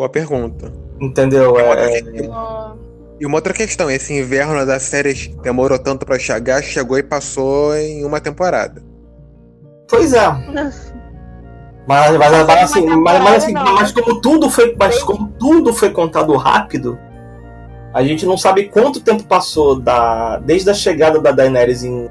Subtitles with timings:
[0.00, 0.72] Boa pergunta.
[0.98, 1.58] Entendeu?
[1.58, 2.30] E uma outra É, que-
[3.20, 5.12] E uma outra questão, esse inverno da série
[5.42, 8.82] demorou tanto pra chegar, chegou e passou em uma temporada.
[9.86, 10.20] Pois é.
[11.86, 15.90] Mas, mas, mas, assim, mas, mas, assim, mas como tudo foi, mas como tudo foi
[15.90, 16.96] contado rápido,
[17.92, 22.08] a gente não sabe quanto tempo passou da, desde a chegada da Daenerys em,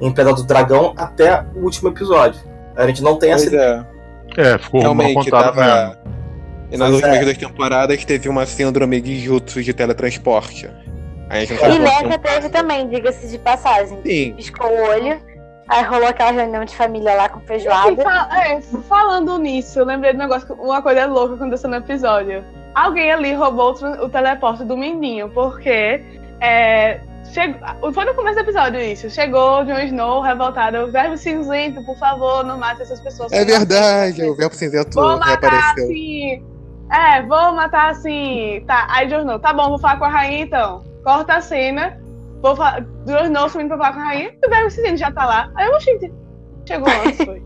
[0.00, 2.40] em Pedra do Dragão até o último episódio.
[2.74, 3.48] A gente não tem essa.
[3.48, 3.86] Pois é.
[4.36, 6.02] É, ficou mal Realmente, contado mesmo.
[6.72, 7.24] E nas Pois últimas é.
[7.24, 10.70] duas temporadas teve uma síndrome de jutsu de teletransporte.
[11.28, 13.98] A gente não E nessa teve também, diga-se de passagem.
[14.04, 14.32] Sim.
[14.34, 15.20] Piscou o olho,
[15.68, 18.02] aí rolou aquela reunião de família lá com feijoada.
[18.02, 21.68] fa- é, falando nisso, eu lembrei de um negócio, que- uma coisa louca que aconteceu
[21.70, 22.44] no episódio.
[22.74, 26.02] Alguém ali roubou o, o teleporte do Mindinho, porque
[26.40, 27.00] é,
[27.32, 29.08] chegou, foi no começo do episódio isso.
[29.10, 33.30] Chegou Jon Snow revoltado, verbo cinzento, por favor, não mate essas pessoas.
[33.32, 35.84] É verdade, o verbo cinzento Vou matar reapareceu.
[35.84, 36.42] assim.
[36.90, 38.62] É, vou matar assim.
[38.66, 40.84] Tá, aí Snow, tá bom, vou falar com a rainha então.
[41.02, 41.98] Corta a cena.
[42.42, 42.84] Vou falar.
[43.06, 44.32] Jon Snow subindo pra falar com a rainha.
[44.42, 45.50] E o verbo cinzento já tá lá.
[45.54, 46.12] Aí eu, gente,
[46.66, 47.42] chegou antes, foi.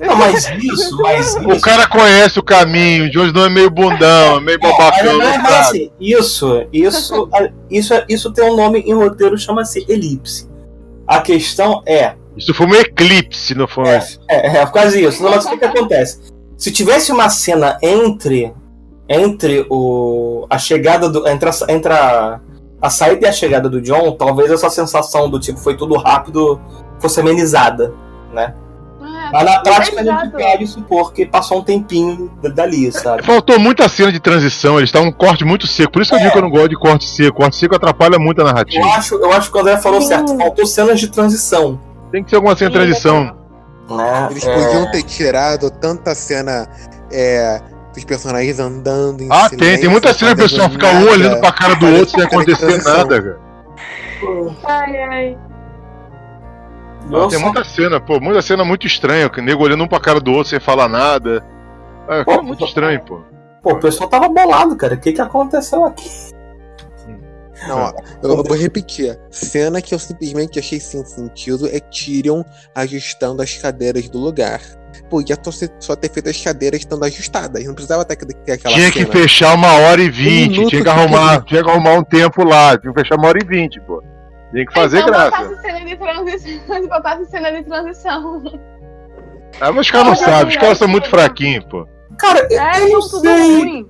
[0.00, 1.48] Não, mas isso, mas isso.
[1.48, 5.36] O cara conhece o caminho, o Jon Snow é meio bundão, é meio babacão, Mas,
[5.36, 5.56] não mas, sabe?
[5.56, 7.30] assim, isso, isso,
[7.70, 10.48] isso, isso tem um nome em roteiro, chama-se elipse.
[11.06, 13.88] A questão é, Isso foi um eclipse, não foi?
[13.88, 15.22] É, é, é quase isso.
[15.22, 16.20] Não, mas o que, que acontece?
[16.56, 18.52] Se tivesse uma cena entre
[19.08, 22.40] entre o a chegada do entre, a, entre a,
[22.80, 26.60] a saída e a chegada do John, talvez essa sensação do tipo foi tudo rápido
[27.00, 27.92] fosse amenizada,
[28.32, 28.54] né?
[29.00, 33.22] É, Mas na prática a gente pode supor que passou um tempinho dali, sabe?
[33.24, 35.92] Faltou muita cena de transição, eles estavam um corte muito seco.
[35.92, 37.36] Por isso que eu digo que eu não gosto de corte seco.
[37.36, 38.84] Corte seco atrapalha muito a Eu narrativa.
[38.96, 40.08] acho, eu acho que o André falou Sim.
[40.08, 40.36] certo.
[40.36, 41.80] Faltou cenas de transição.
[42.10, 43.36] Tem que ter alguma cena de transição.
[43.90, 44.28] Né?
[44.30, 46.68] Eles É, podiam ter tirado tanta cena
[47.12, 47.62] é,
[47.98, 49.58] dos personagens andando em Ah, tem.
[49.58, 52.22] Tem silêncio, muita cena que o pessoal fica um olhando pra cara do outro sem
[52.22, 53.38] acontecer nada, cara.
[54.64, 55.38] Ai, ai.
[57.08, 57.36] Nossa.
[57.36, 60.20] Tem muita cena, pô, muita cena muito estranha, que o nego olhando um pra cara
[60.20, 61.44] do outro sem falar nada.
[62.08, 63.20] É, Pô, é muito estranho, pô.
[63.62, 64.94] Pô, o pessoal tava bolado, cara.
[64.94, 66.08] O que, que aconteceu aqui?
[67.66, 67.92] Não, ó,
[68.22, 69.18] eu, eu vou repetir.
[69.30, 72.42] Cena que eu simplesmente achei sem sentido é Tyrion
[72.74, 74.60] ajustando as cadeiras do lugar.
[75.10, 77.64] Podia só, ser- só ter feito as cadeiras estando ajustadas.
[77.64, 79.12] Não precisava ter, ter aquela Tinha que cena.
[79.12, 82.76] fechar uma hora e vinte, minuto tinha que arrumar, tinha que arrumar um tempo lá,
[82.78, 84.02] tinha que fechar uma hora e vinte, pô.
[84.52, 85.30] Tinha que fazer então, graça.
[85.30, 86.86] botasse cena de transição.
[86.88, 88.42] botasse cena de transição.
[89.60, 91.86] Ah, mas os caras não sabem, os caras são muito fraquinhos, pô.
[92.18, 93.86] Cara, eu, É, eu não sei.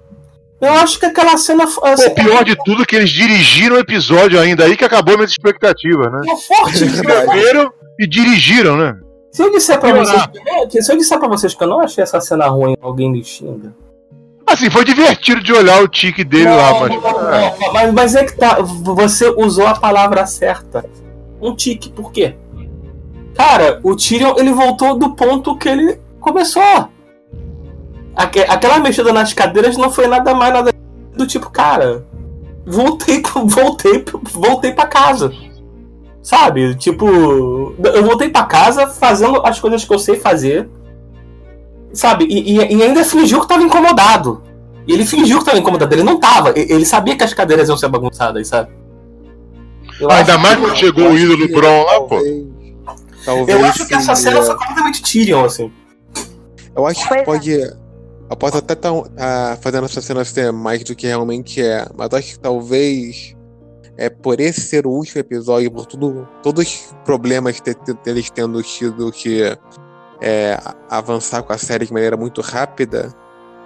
[0.60, 1.66] Eu acho que aquela cena.
[1.66, 4.84] Pô, Assim, o pior de tudo é que eles dirigiram o episódio ainda, aí que
[4.84, 6.20] acabou minhas expectativas, né?
[6.32, 6.84] é forte.
[6.84, 8.94] Escreveram e dirigiram, né?
[9.38, 10.26] Se eu disser pra vocês
[10.68, 13.22] que, se eu disser pra vocês que eu não achei essa cena ruim, alguém me
[13.22, 13.72] xinga.
[14.44, 16.90] Assim, foi divertido de olhar o tique dele lá, Não, mas.
[17.02, 17.56] não, é.
[17.60, 18.58] não, mas, mas é que tá.
[18.60, 20.84] Você usou a palavra certa.
[21.40, 22.34] Um tique, por quê?
[23.36, 26.88] Cara, o Tyrion ele voltou do ponto que ele começou.
[28.16, 30.72] Aque- aquela mexida nas cadeiras não foi nada mais nada
[31.16, 32.04] do tipo, cara,
[32.66, 35.32] voltei, voltei, voltei para casa.
[36.28, 36.74] Sabe?
[36.74, 40.68] Tipo, eu voltei pra casa fazendo as coisas que eu sei fazer.
[41.94, 42.26] Sabe?
[42.26, 44.42] E, e- e ainda fingiu que tava incomodado.
[44.86, 45.94] E ele fingiu que tava incomodado.
[45.94, 46.52] Ele não tava.
[46.54, 48.68] Ele sabia que as cadeiras iam ser bagunçadas, sabe?
[49.98, 52.20] Eu Ainda mais que- quando chegou o ídolo Bron lá, pô.
[53.24, 55.72] Talvez, Eu acho que essa cena seria- foi completamente Tyrion, assim.
[56.76, 57.22] Eu acho que é.
[57.22, 57.50] pode.
[57.52, 58.92] Eu posso até estar
[59.62, 63.34] fazendo essa cena ser mais do que realmente é, mas eu acho que talvez
[63.98, 68.30] é por esse ser o último episódio, por tudo, todos os problemas que te- eles
[68.30, 69.42] tendo tido que
[70.20, 73.12] é, avançar com a série de maneira muito rápida,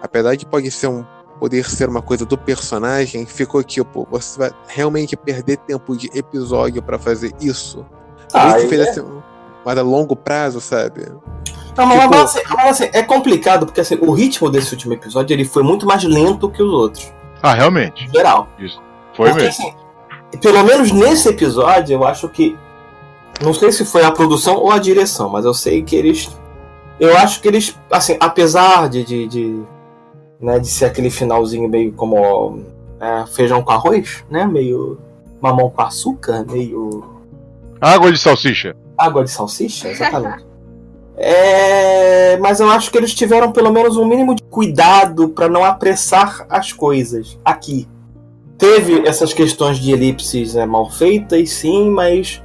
[0.02, 1.04] apesar de pode ser um
[1.38, 6.80] poder ser uma coisa do personagem, ficou tipo, você vai realmente perder tempo de episódio
[6.82, 7.84] pra fazer isso.
[8.30, 8.68] Por Ah, isso que é.
[8.68, 9.04] fez assim,
[9.64, 11.04] mas a longo prazo, sabe?
[11.76, 14.92] Não, mas, Tipo- mas, assim, mas, assim, é complicado, porque assim, o ritmo desse último
[14.94, 17.12] episódio ele foi muito mais lento que os outros,
[17.42, 18.04] Ah, realmente.
[18.04, 18.48] em geral.
[19.16, 19.66] Foi Porque, mesmo.
[19.68, 19.74] assim,
[20.40, 22.56] pelo menos nesse episódio, eu acho que.
[23.40, 26.30] Não sei se foi a produção ou a direção, mas eu sei que eles.
[27.00, 29.04] Eu acho que eles, assim, apesar de.
[29.04, 29.62] de, de,
[30.40, 32.60] né, de ser aquele finalzinho meio como
[33.00, 34.46] é, feijão com arroz, né?
[34.46, 34.98] Meio
[35.40, 37.04] mamão com açúcar, meio
[37.80, 38.76] Água de salsicha.
[38.96, 40.44] água de salsicha, exatamente.
[41.14, 45.62] É, mas eu acho que eles tiveram pelo menos um mínimo de cuidado para não
[45.62, 47.86] apressar as coisas aqui.
[48.62, 52.40] Teve essas questões de elipses né, mal feitas, sim, mas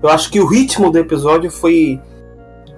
[0.00, 2.00] eu acho que o ritmo do episódio foi,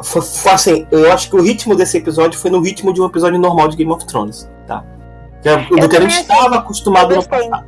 [0.02, 0.86] foi, foi assim.
[0.90, 3.76] Eu acho que o ritmo desse episódio foi no ritmo de um episódio normal de
[3.76, 4.82] Game of Thrones, tá?
[5.42, 7.38] Que é do que a gente estava acostumado no gostei.
[7.40, 7.66] passado.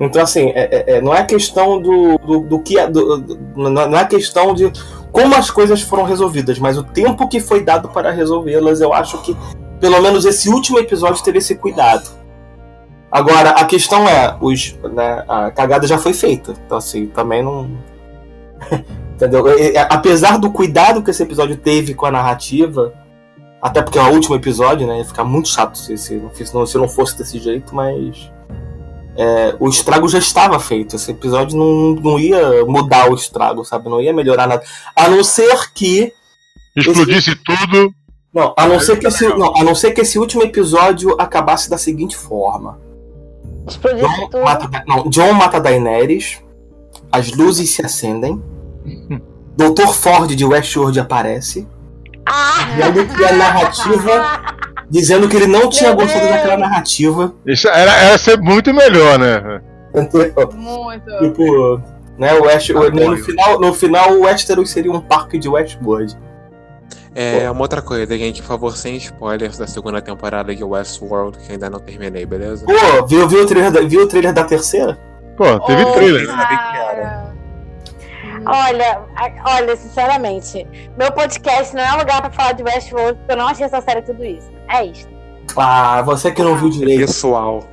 [0.00, 2.84] Então, assim, é- é- é, não é questão do, do, do que.
[2.88, 4.72] do- do- não é questão de
[5.12, 9.18] como as coisas foram resolvidas, mas o tempo que foi dado para resolvê-las, eu acho
[9.22, 9.36] que
[9.80, 12.10] pelo menos esse último episódio teve esse cuidado.
[13.10, 16.54] Agora, a questão é, os, né, a cagada já foi feita.
[16.66, 17.70] Então, assim, também não.
[19.14, 19.48] Entendeu?
[19.58, 22.92] E- Apesar do cuidado que esse episódio teve com a narrativa,
[23.62, 24.98] até porque é o último episódio, né?
[24.98, 26.20] Ia ficar muito chato se, se,
[26.52, 28.30] não, se não fosse desse jeito, mas.
[29.16, 30.96] é, o estrago já estava feito.
[30.96, 33.88] Esse episódio não, não ia mudar o estrago, sabe?
[33.88, 34.62] Não ia melhorar nada.
[34.94, 36.12] A não ser que.
[36.76, 37.94] Explodisse tudo.
[38.34, 41.70] Não, a não, ser que esse, não, a não ser que esse último episódio acabasse
[41.70, 42.78] da seguinte forma.
[43.66, 44.44] Explodiu John tudo.
[44.44, 46.40] mata, não, John mata Daenerys,
[47.10, 48.42] as luzes se acendem,
[49.56, 49.88] Dr.
[49.92, 51.66] Ford de Westworld aparece,
[52.24, 52.66] Ah!
[52.76, 54.40] dizendo que a narrativa.
[54.88, 57.34] dizendo que ele não tinha gostado daquela narrativa.
[57.46, 59.60] Isso era, era ser muito melhor, né?
[60.54, 61.18] Muito.
[61.18, 61.80] Tipo,
[62.18, 63.10] né, o West, Tá o- bom.
[63.10, 66.16] no, final, no final o Westeros seria um parque de Westworld.
[67.18, 71.52] É, uma outra coisa, gente, por favor, sem spoilers da segunda temporada de Westworld, que
[71.52, 72.66] ainda não terminei, beleza?
[72.66, 74.98] Pô, viu, viu, o trailer da, viu o trailer da terceira?
[75.34, 76.26] Pô, teve Ô, trailer.
[76.26, 77.34] cara.
[78.44, 80.66] Olha, a- olha, sinceramente,
[80.96, 84.02] meu podcast não é lugar pra falar de Westworld, porque eu não achei essa série
[84.02, 84.50] tudo isso.
[84.68, 85.08] É isso.
[85.56, 87.00] Ah, você que não viu direito.
[87.06, 87.64] Pessoal.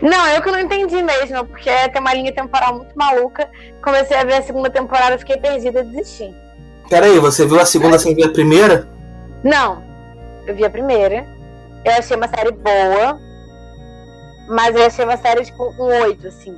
[0.00, 3.48] Não, eu que não entendi mesmo, porque tem uma linha temporal muito maluca.
[3.82, 6.34] Comecei a ver a segunda temporada, fiquei perdida e desisti.
[6.88, 8.88] Pera aí, você viu a segunda sem ver a primeira?
[9.42, 9.82] Não,
[10.46, 11.26] eu vi a primeira.
[11.84, 13.18] Eu achei uma série boa,
[14.48, 16.54] mas eu achei uma série tipo um 8, assim.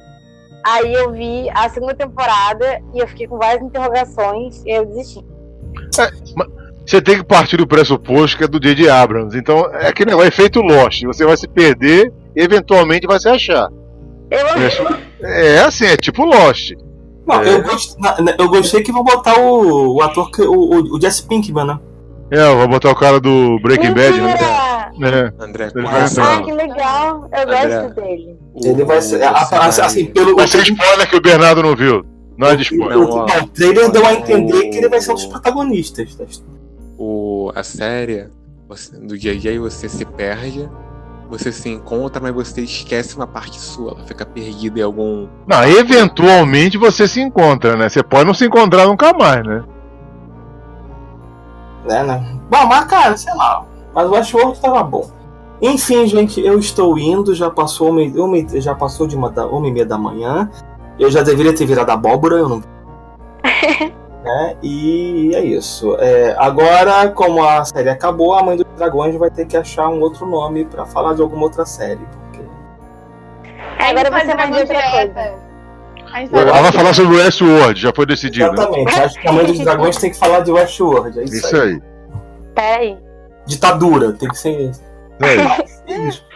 [0.67, 5.25] Aí eu vi a segunda temporada e eu fiquei com várias interrogações e eu desisti.
[6.87, 8.89] Você tem que partir do pressuposto que é do J.J.
[8.89, 9.37] Abrams.
[9.37, 11.03] Então é aquele negócio, é feito Lost.
[11.05, 13.69] Você vai se perder e eventualmente vai se achar.
[14.31, 14.47] Eu
[15.23, 16.73] É assim, é tipo Lost.
[17.27, 17.55] Não, É.
[17.55, 17.97] eu, gost-
[18.39, 21.79] eu gostei que vão botar o, o ator, que, o, o, o Jesse Pinkman, né?
[22.31, 24.35] É, eu vou botar o cara do Breaking Bad, né?
[24.35, 25.33] É.
[25.45, 25.69] André.
[26.19, 27.29] Ah, que legal!
[27.33, 27.81] Eu André.
[27.83, 28.37] gosto dele.
[28.55, 29.23] O- Ele vai ser.
[29.23, 32.05] a- a- assim, pelo Vai ser spoiler que o Bernardo não viu.
[32.39, 32.99] Não é de spoiler.
[32.99, 33.27] Não, ó.
[33.27, 36.15] Não, o trailer deu a entender que ele vai ser um dos protagonistas.
[36.15, 36.55] da história.
[36.99, 38.29] o, a série
[39.03, 40.69] do JJ você se perde,
[41.39, 45.29] você se encontra, mas você esquece uma parte sua, ela fica perdida em algum.
[45.47, 47.89] Não, eventualmente você se encontra, né?
[47.89, 49.65] Você pode não se encontrar nunca mais, né?
[51.87, 52.39] Né, né?
[52.51, 53.65] Bom, mas cara, sei lá.
[53.95, 55.11] Mas o Westworld tava bom.
[55.61, 59.67] Enfim, gente, eu estou indo, já passou uma, uma, já passou de uma, da, uma
[59.69, 60.51] e meia da manhã.
[60.99, 62.63] Eu já deveria ter virado abóbora, eu não.
[64.25, 64.57] né?
[64.63, 65.97] E é isso.
[66.01, 70.01] É, agora, como a série acabou, a Mãe dos Dragões vai ter que achar um
[70.01, 72.01] outro nome pra falar de alguma outra série.
[72.23, 72.43] Porque...
[73.79, 75.45] Agora A gente você vai dizer outra coisa.
[76.33, 78.47] Ela vai falar sobre o Westworld, já foi decidido.
[78.53, 78.55] né?
[78.55, 79.01] Exatamente.
[79.01, 81.21] Acho que a Mãe dos Dragões tem que falar de Westworld.
[81.21, 81.63] É isso, Isso aí.
[81.73, 81.83] aí.
[82.55, 82.99] Peraí.
[83.47, 84.71] Ditadura, tem que ser.
[85.21, 85.63] É isso.
[85.87, 86.25] Isso.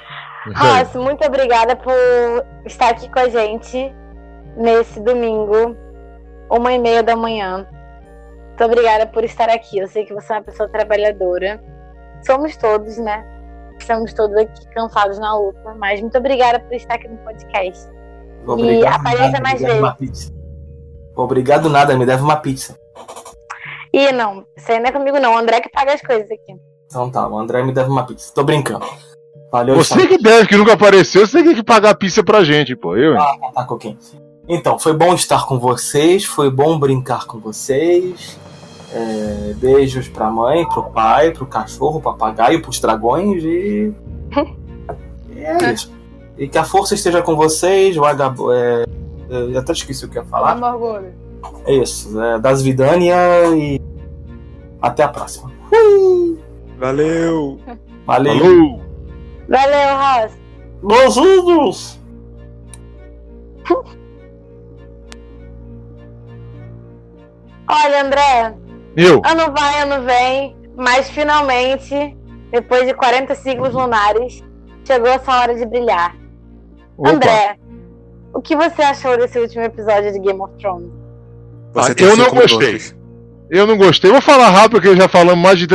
[0.49, 0.55] Isso.
[0.56, 1.93] Ross, muito obrigada por
[2.64, 3.93] estar aqui com a gente
[4.56, 5.76] nesse domingo,
[6.50, 7.67] uma e meia da manhã.
[8.58, 9.78] Muito obrigada por estar aqui.
[9.78, 11.62] Eu sei que você é uma pessoa trabalhadora.
[12.26, 13.24] Somos todos, né?
[13.78, 15.76] Estamos todos aqui cansados na luta.
[15.78, 17.88] Mas muito obrigada por estar aqui no podcast.
[18.44, 18.96] Obrigado.
[18.96, 20.32] apareça nada, mais pizza.
[21.14, 22.76] Obrigado nada, me deve uma pizza.
[23.92, 25.34] E não, isso aí não é comigo não.
[25.34, 26.56] O André que paga as coisas aqui.
[26.86, 28.34] Então tá, o André me deve uma pizza.
[28.34, 28.84] Tô brincando.
[29.52, 32.74] Valeu, Você que deve, que nunca apareceu, você tem que pagar a pizza pra gente,
[32.74, 32.96] pô.
[32.96, 33.16] Eu?
[33.20, 33.96] Ah, tá, Coquinho.
[34.48, 38.36] Então, foi bom estar com vocês, foi bom brincar com vocês.
[38.92, 43.92] É, beijos pra mãe, pro pai, pro cachorro, pro papagaio, pros dragões e.
[45.37, 45.92] é isso.
[46.38, 48.35] E que a força esteja com vocês, o H.
[48.52, 48.85] É,
[49.28, 50.59] eu até esqueci o que eu ia falar.
[51.66, 53.16] É isso, é, das Vidânia
[53.54, 53.78] e.
[54.80, 55.50] Até a próxima.
[56.78, 57.59] Valeu!
[58.07, 58.38] Valeu!
[58.38, 58.80] Falou!
[59.49, 60.33] Valeu, Ross.
[60.83, 61.99] Beijinhos!
[67.71, 68.54] Olha, André,
[68.99, 69.23] Eu.
[69.25, 72.17] ano vai, ano vem, mas finalmente,
[72.50, 74.43] depois de 40 ciclos lunares,
[74.85, 76.17] chegou a sua hora de brilhar.
[76.97, 77.11] Opa.
[77.11, 77.57] André,
[78.35, 80.90] o que você achou desse último episódio de Game of Thrones?
[81.76, 82.59] Ah, eu não gostei.
[82.59, 82.97] minutos.
[83.49, 84.11] Eu não gostei.
[84.11, 85.69] Eu vou falar rápido, porque já falamos mais de.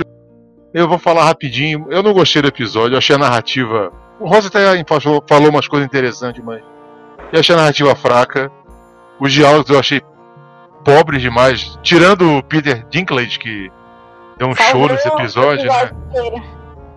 [0.73, 1.87] Eu vou falar rapidinho.
[1.89, 2.95] Eu não gostei do episódio.
[2.95, 3.89] Eu achei a narrativa.
[4.19, 6.61] O Rosa até falou, falou umas coisas interessantes, mas.
[7.31, 8.51] Eu achei a narrativa fraca.
[9.19, 10.01] Os diálogos eu achei
[10.83, 11.77] pobres demais.
[11.81, 13.71] Tirando o Peter Dinklage, que
[14.37, 15.91] deu um show nesse episódio, né?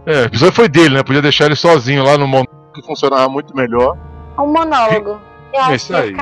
[0.06, 1.02] É, o episódio foi dele, né?
[1.02, 3.96] Podia deixar ele sozinho lá no mundo que funcionava muito melhor.
[4.38, 5.18] Um monólogo.
[5.52, 6.14] Eu É isso aí.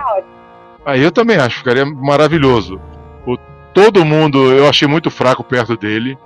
[0.86, 2.80] Aí eu também acho, ficaria maravilhoso.
[3.26, 3.36] O,
[3.72, 6.16] todo mundo eu achei muito fraco perto dele.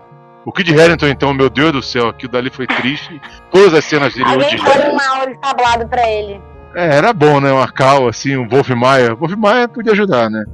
[0.45, 3.21] O Kid Harington, então, meu Deus do céu, aquilo dali foi triste.
[3.51, 4.61] Todas as cenas dele eu odiei.
[4.61, 6.41] um aula tablado pra ele.
[6.75, 7.53] É, era bom, né?
[7.53, 9.15] Uma Cal, assim, um Wolf Maia.
[9.15, 10.45] Wolf Maia podia ajudar, né?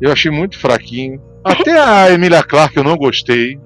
[0.00, 1.20] Eu achei muito fraquinho.
[1.44, 3.58] Até a Emilia Clarke eu não gostei.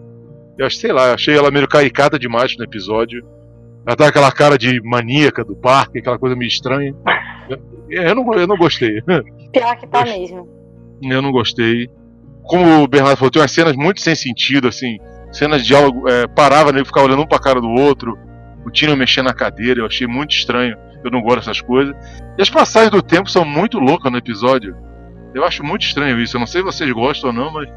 [0.58, 3.24] Eu acho, sei lá, eu achei ela meio caricata demais no episódio.
[3.86, 6.94] Ela tá aquela cara de maníaca do parque, aquela coisa meio estranha.
[7.48, 7.58] Eu,
[7.88, 9.00] eu não, eu não gostei.
[9.52, 10.18] Pior que tá Oxe.
[10.18, 10.48] mesmo.
[11.02, 11.88] Eu não gostei.
[12.42, 14.98] Como o Bernardo falou, tem umas cenas muito sem sentido, assim.
[15.32, 18.18] Cenas de diálogo, é, parava nele ficar olhando um pra cara do outro.
[18.66, 20.76] O Tino mexendo na cadeira, eu achei muito estranho.
[21.02, 21.96] Eu não gosto dessas coisas.
[22.36, 24.76] E as passagens do tempo são muito loucas no episódio.
[25.34, 26.36] Eu acho muito estranho isso.
[26.36, 27.68] Eu não sei se vocês gostam ou não, mas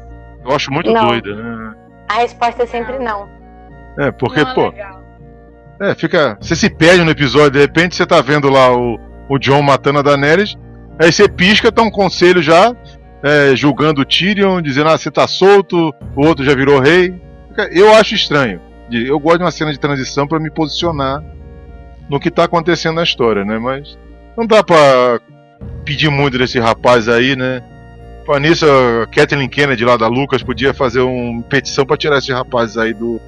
[0.44, 1.06] eu acho muito Não.
[1.06, 1.74] doida, né?
[2.08, 3.28] A resposta é sempre não.
[3.98, 5.02] É, porque, Não é pô, legal.
[5.80, 6.36] é, fica.
[6.40, 10.00] Você se perde no episódio, de repente você tá vendo lá o, o John matando
[10.00, 10.56] a Daenerys,
[10.98, 12.74] aí você pisca, tá um conselho já,
[13.22, 17.14] é, julgando o Tyrion, dizendo, ah, você tá solto, o outro já virou rei.
[17.70, 18.60] Eu acho estranho.
[18.90, 21.22] Eu gosto de uma cena de transição pra me posicionar
[22.10, 23.58] no que tá acontecendo na história, né?
[23.58, 23.96] Mas
[24.36, 25.20] não dá pra
[25.84, 27.62] pedir muito desse rapaz aí, né?
[28.24, 28.64] Pra nisso,
[29.02, 32.94] a Kathleen Kennedy lá da Lucas podia fazer uma petição pra tirar esses rapazes aí
[32.94, 33.20] do,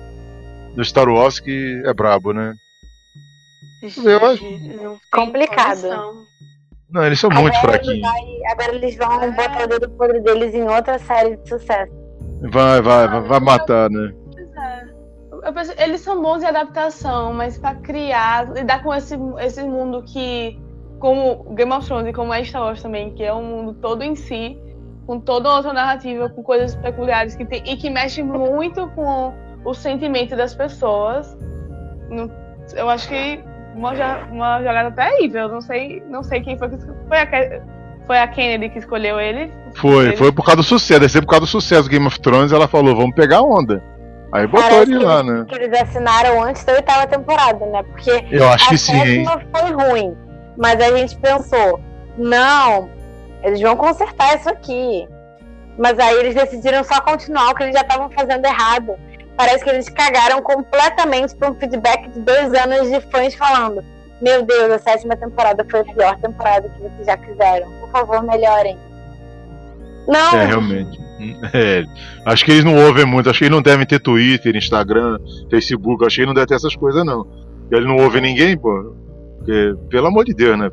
[0.74, 2.54] do Star Wars, que é brabo, né?
[4.04, 4.44] Eu acho-
[5.12, 5.68] Complicado.
[5.82, 6.12] condição.
[6.90, 8.00] Não, eles são muito Agora fraquinhos.
[8.00, 11.92] vai- agora eles vão botar o dedo podre deles em outra série de sucesso.
[12.50, 14.12] Vai, vai, vai, vai matar, né?
[14.58, 14.96] É.
[15.48, 20.02] Eu penso, eles são bons em adaptação, mas pra criar, lidar com esse, esse mundo
[20.04, 20.58] que,
[20.98, 24.02] como Game of Thrones e como é Star Wars também, que é um mundo todo
[24.02, 24.58] em si,
[25.06, 29.32] com toda outra narrativa, com coisas peculiares que tem e que mexe muito com
[29.64, 31.36] o sentimento das pessoas.
[32.74, 33.40] Eu acho que
[33.74, 33.92] uma,
[34.30, 35.48] uma jogada terrível.
[35.48, 37.62] Não sei, não sei quem foi que foi a,
[38.06, 39.52] foi a Kennedy que escolheu ele.
[39.74, 41.00] Foi, Ele- foi por causa do sucesso.
[41.00, 42.52] Deve ser por causa do sucesso do Game of Thrones.
[42.52, 43.82] Ela falou, vamos pegar onda.
[44.32, 45.44] Aí botou Parece ele lá, né?
[45.48, 47.82] que eles assinaram antes da oitava temporada, né?
[47.84, 50.16] Porque Eu acho a que sim, foi ruim.
[50.56, 51.80] Mas a gente pensou,
[52.16, 52.88] não,
[53.42, 55.08] eles vão consertar isso aqui.
[55.78, 58.96] Mas aí eles decidiram só continuar o que eles já estavam fazendo errado.
[59.36, 63.84] Parece que eles cagaram completamente para um feedback de dois anos de fãs falando:
[64.22, 67.70] Meu Deus, a sétima temporada foi a pior temporada que vocês já fizeram.
[67.80, 68.78] Por favor, melhorem.
[70.08, 71.06] Não, É, realmente.
[71.54, 71.84] É,
[72.26, 73.30] acho que eles não ouvem muito.
[73.30, 75.18] Acho que eles não devem ter Twitter, Instagram,
[75.50, 76.04] Facebook.
[76.04, 77.26] Acho que eles não devem ter essas coisas, não.
[77.70, 78.94] Eles não ouvem ninguém, pô.
[79.46, 80.68] Porque, pelo amor de Deus, né?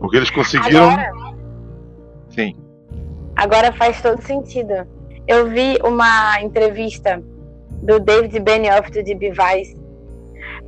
[0.00, 0.88] Porque eles conseguiram.
[0.90, 1.10] agora,
[2.30, 2.56] Sim.
[3.36, 4.72] agora faz todo sentido.
[5.28, 7.22] Eu vi uma entrevista
[7.82, 9.76] do David Benioff do DB Vice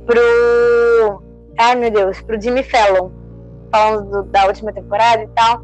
[0.05, 1.23] pro.
[1.57, 3.09] Ai meu Deus, pro Jimmy Fallon,
[3.71, 5.63] falando do- da última temporada e tal.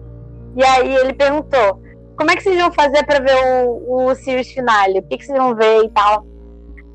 [0.56, 1.82] E aí ele perguntou:
[2.18, 3.36] como é que vocês vão fazer pra ver
[3.68, 5.00] o, o series finale?
[5.00, 6.26] O que, que vocês vão ver e tal?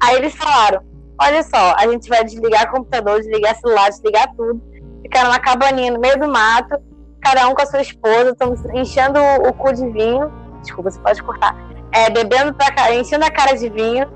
[0.03, 0.83] Aí eles falaram:
[1.21, 4.61] olha só, a gente vai desligar computador, desligar celular, desligar tudo,
[5.03, 6.77] ficar numa cabaninha no meio do mato,
[7.21, 8.37] cada um com a sua esposa,
[8.75, 10.31] enchendo o, o cu de vinho.
[10.63, 11.57] Desculpa, você pode cortar.
[11.93, 14.07] É, bebendo pra cá, enchendo a cara de vinho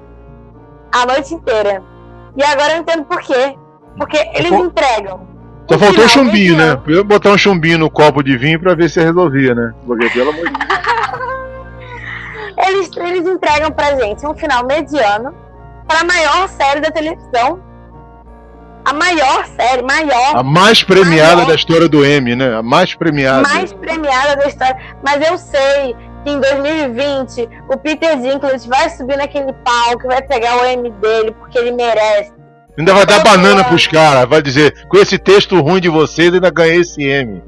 [0.92, 1.82] a noite inteira.
[2.36, 3.56] E agora eu entendo por quê.
[3.96, 5.26] Porque eles Pô, entregam.
[5.68, 6.76] Só faltou o final chumbinho, né?
[6.76, 9.72] Podia botar um chumbinho no copo de vinho pra ver se resolvia, né?
[9.86, 10.64] Porque, pelo amor de Deus.
[12.56, 15.34] Eles, eles entregam pra gente um final mediano
[15.88, 17.60] para a maior série da televisão.
[18.84, 21.48] A maior série, maior, A mais premiada Maior.
[21.48, 22.54] da história do M, né?
[22.54, 23.42] A mais premiada.
[23.48, 24.76] mais premiada da história.
[25.02, 30.58] Mas eu sei que em 2020 o Peter Dinklage vai subir naquele palco, vai pegar
[30.58, 32.32] o M dele, porque ele merece.
[32.78, 36.34] Ainda vai dar Eu banana pros caras, vai dizer, com esse texto ruim de vocês,
[36.34, 37.42] ainda ganhei esse M.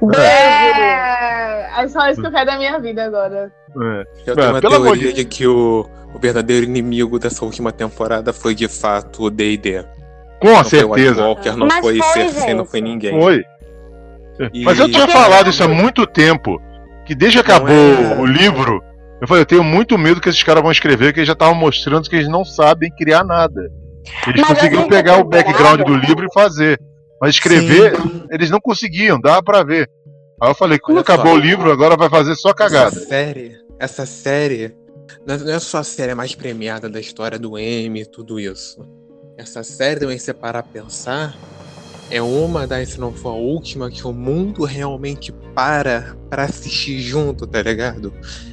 [0.00, 0.22] Beijo.
[0.22, 3.52] É, é só isso que eu quero da minha vida agora.
[3.76, 4.04] É.
[4.26, 7.44] Eu É, tenho uma pelo amor teoria de de que o, o verdadeiro inimigo dessa
[7.44, 9.84] última temporada foi de fato o D&D.
[10.40, 11.22] Com Não certeza.
[11.26, 13.18] Walker, não Mas foi foi, Cersei, não foi ninguém.
[13.18, 13.42] Foi.
[14.52, 16.60] E- Mas eu tinha falado isso há muito tempo.
[17.06, 18.82] Que desde que acabou é- o livro,
[19.20, 21.54] eu falei, eu tenho muito medo que esses caras vão escrever, que eles já estavam
[21.54, 23.70] mostrando que eles não sabem criar nada.
[24.26, 26.78] Eles Mas conseguiram pegar o background do livro e fazer.
[27.20, 27.94] Mas escrever,
[28.30, 29.88] eles não conseguiam, dá pra ver.
[30.42, 31.12] Aí eu falei, quando Olha só.
[31.14, 32.88] acabou o livro, agora vai fazer só cagada.
[32.88, 34.76] Essa série, essa série
[35.26, 38.38] não é- não é só a série mais premiada da história do M e tudo
[38.38, 38.80] isso.
[39.36, 41.36] Essa série também, se parar a pensar,
[42.10, 46.98] é uma das, se não for a última, que o mundo realmente para pra assistir
[47.00, 48.12] junto, tá ligado?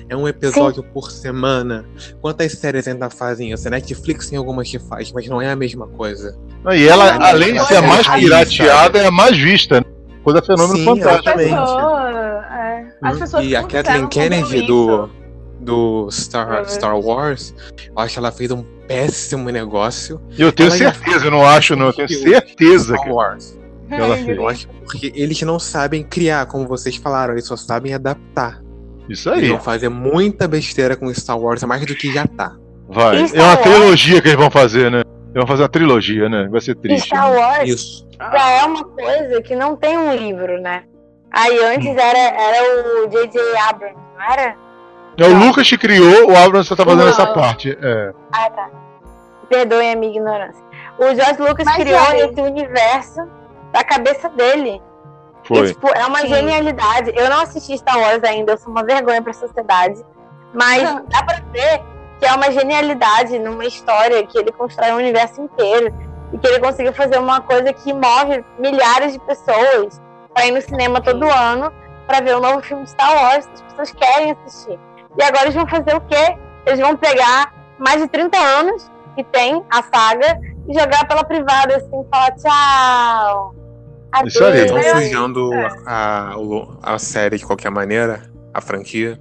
[0.10, 1.86] É um episódio por semana.
[2.20, 3.68] Quantas séries ainda fazem isso?
[3.68, 6.38] A Netflix tem algumas que faz, mas não é a mesma coisa.
[6.64, 9.38] Não, E ela, Não, além de ser a é mais raiz, pirateada, é a mais
[9.38, 9.80] vista.
[9.80, 9.86] Né?
[10.24, 11.30] Coisa fenômeno Sim, fantástico.
[11.40, 11.60] exatamente.
[11.60, 12.88] Pessoa, é.
[13.02, 14.68] As Hum, pessoas e a Kathleen Kennedy isso.
[14.68, 15.10] do,
[15.64, 16.66] do Star, É.
[16.66, 17.54] Star Wars,
[17.88, 20.22] eu acho que ela fez um péssimo negócio.
[20.38, 21.88] Eu tenho Ela já certeza, eu não acho, não.
[21.88, 23.60] Eu tenho certeza Star que Wars.
[23.88, 24.38] que ela fez.
[24.38, 28.62] Eu acho que porque eles não sabem criar, como vocês falaram, eles só sabem adaptar.
[29.10, 29.50] Isso Eles aí.
[29.50, 32.56] vão fazer muita besteira com Star Wars, mais do que já tá.
[32.88, 33.18] Vai.
[33.34, 33.62] É uma Wars?
[33.62, 35.00] trilogia que eles vão fazer, né?
[35.00, 36.48] Eles vão fazer uma trilogia, né?
[36.50, 37.08] Vai ser triste.
[37.08, 37.38] Star né?
[37.38, 38.08] Wars Isso.
[38.20, 40.84] já é uma coisa que não tem um livro, né?
[41.32, 43.40] Aí antes era, era o J.J.
[43.68, 44.56] Abrams, não era?
[45.18, 47.10] É o Lucas que criou, o Abrams só tá fazendo Não.
[47.10, 47.78] essa parte.
[47.82, 48.14] É.
[48.32, 48.70] Ah, tá.
[49.50, 50.64] Perdoem a minha ignorância.
[50.98, 53.22] O George Lucas Mas criou esse universo
[53.72, 54.82] da cabeça dele.
[55.44, 55.68] E, Foi.
[55.68, 56.28] tipo, é uma Sim.
[56.30, 57.12] genialidade.
[57.16, 60.04] Eu não assisti Star Wars ainda, eu sou uma vergonha pra sociedade.
[60.54, 61.04] Mas Ah.
[61.08, 61.82] dá pra ver
[62.20, 65.94] que é uma genialidade numa história que ele constrói um universo inteiro.
[66.32, 70.02] E que ele conseguiu fazer uma coisa que move milhares de pessoas
[70.34, 71.72] pra ir no cinema todo ano
[72.08, 73.48] pra ver o novo filme de Star Wars.
[73.54, 74.80] As pessoas querem assistir.
[75.18, 76.36] E agora eles vão fazer o quê?
[76.66, 81.76] Eles vão pegar mais de 30 anos que tem a saga e jogar pela privada,
[81.78, 83.56] assim, falar tchau.
[84.12, 84.34] Adeus.
[84.36, 84.60] Isso aí.
[84.62, 85.70] Estão Eu- sujando é.
[85.86, 86.34] a,
[86.84, 88.22] a série de qualquer maneira,
[88.54, 89.20] a franquia.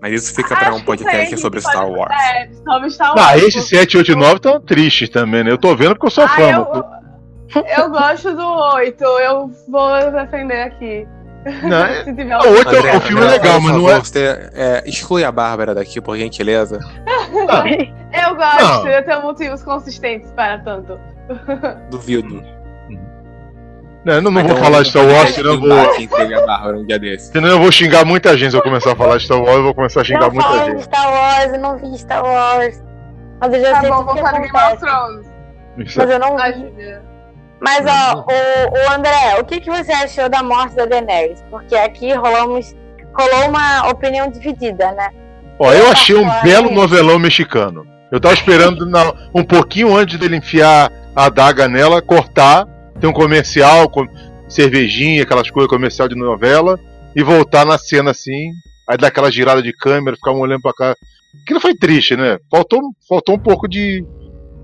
[0.00, 2.12] Mas isso fica pra Acho um podcast sobre Star Wars.
[2.12, 3.42] É, sobre Star Ah, Wars.
[3.44, 5.52] esses 7, 8 e 9 estão tristes também, né?
[5.52, 6.42] Eu tô vendo porque eu sou Ah, fã.
[7.54, 8.44] eu, eu gosto do
[8.74, 11.06] 8, eu vou defender aqui.
[11.62, 13.98] Não, é- Se tiver o 8 André, é, o filme é legal, mas não é.
[13.98, 16.78] Você, é, exclui a Bárbara daqui, por gentileza.
[18.12, 18.88] Eu gosto, Não.
[18.88, 21.00] eu tenho motivos consistentes para tanto.
[21.90, 22.42] Duvido.
[24.04, 25.70] Não, eu não, não Então, vou falar de Star Wars, senão eu vou.
[25.70, 27.18] um.
[27.18, 29.62] Senão eu vou xingar muita gente se eu começar a falar de Star Wars, eu
[29.62, 30.82] vou começar a xingar Não muita gente.
[30.82, 32.82] Star Wars, eu não vi Star Wars.
[33.40, 34.76] Mas eu já Tá sei bom, tudo vou que falar de Game of.
[34.78, 35.26] Thrones.
[35.96, 37.11] Mas eu não vi.
[37.62, 41.42] Mas, ó, o, o André, o que, que você achou da morte da Daenerys?
[41.48, 42.74] Porque aqui rolamos,
[43.16, 45.10] rolou uma opinião dividida, né?
[45.58, 47.86] Ó, eu achei um belo novelão mexicano.
[48.10, 52.66] Eu tava esperando na- um pouquinho antes dele enfiar a adaga nela, cortar,
[53.00, 54.04] ter um comercial com
[54.48, 56.78] cervejinha, aquelas coisas comercial de novela,
[57.14, 58.50] e voltar na cena assim,
[58.88, 60.94] aí dar aquela girada de câmera, ficar um olhando pra cá.
[61.44, 62.38] Aquilo foi triste, né?
[62.50, 64.04] Faltou, faltou um pouco de,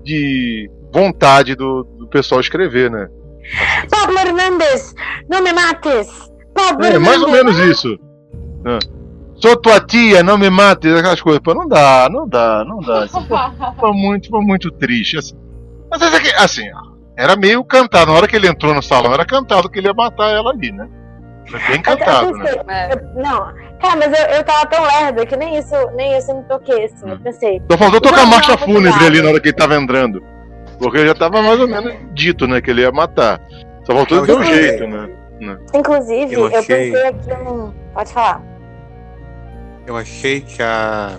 [0.03, 3.07] de vontade do, do pessoal escrever, né?
[3.89, 4.93] Pablo Hernandes,
[5.29, 6.29] não me mates!
[6.53, 7.57] Pablo É, mais ou Hernandes.
[7.57, 7.99] menos isso.
[8.65, 8.79] É.
[9.41, 11.41] Sou tua tia, não me mate, aquelas coisas.
[11.41, 13.07] Pô, não dá, não dá, não dá.
[13.79, 15.17] Foi, muito, foi muito triste.
[15.17, 15.35] Assim.
[15.89, 16.65] Mas é que, assim,
[17.17, 18.11] era meio cantado.
[18.11, 20.73] Na hora que ele entrou no salão, era cantado que ele ia matar ela ali,
[20.73, 20.89] né?
[21.47, 22.51] Foi bem Eu- eu cantado, né?
[22.67, 22.93] É.
[22.93, 23.39] eu- não,
[23.81, 26.83] cara, mas eu, eu tava tão lerda que nem isso, nem isso eu me toquei,
[26.85, 27.09] assim.
[27.09, 30.21] Eu pensei, Só faltou tocar marcha fúnebre ali na hora que ele tava entrando.
[30.79, 32.61] Porque já tava mais ou menos dito, né?
[32.61, 33.39] Que ele ia matar.
[33.85, 35.09] Só faltou ter um Eu- jeito, né?
[35.73, 37.71] inclusive, Eu eu, achei- pensei aqui um.
[37.93, 38.41] Pode falar.
[39.85, 41.17] Eu achei que a.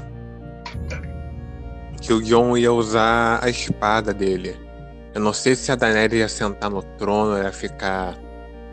[2.00, 4.56] que o Jon ia usar a espada dele.
[5.14, 8.14] Eu não sei se a Daenerys ia sentar no trono, ia ficar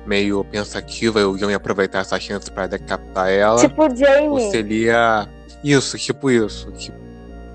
[0.05, 3.59] meio pensativa e o Jon ia aproveitar essa chance pra decapitar ela.
[3.59, 4.51] Tipo ou Jamie.
[4.51, 5.27] se ele ia.
[5.63, 6.71] Isso, tipo isso.
[6.73, 6.97] Tipo...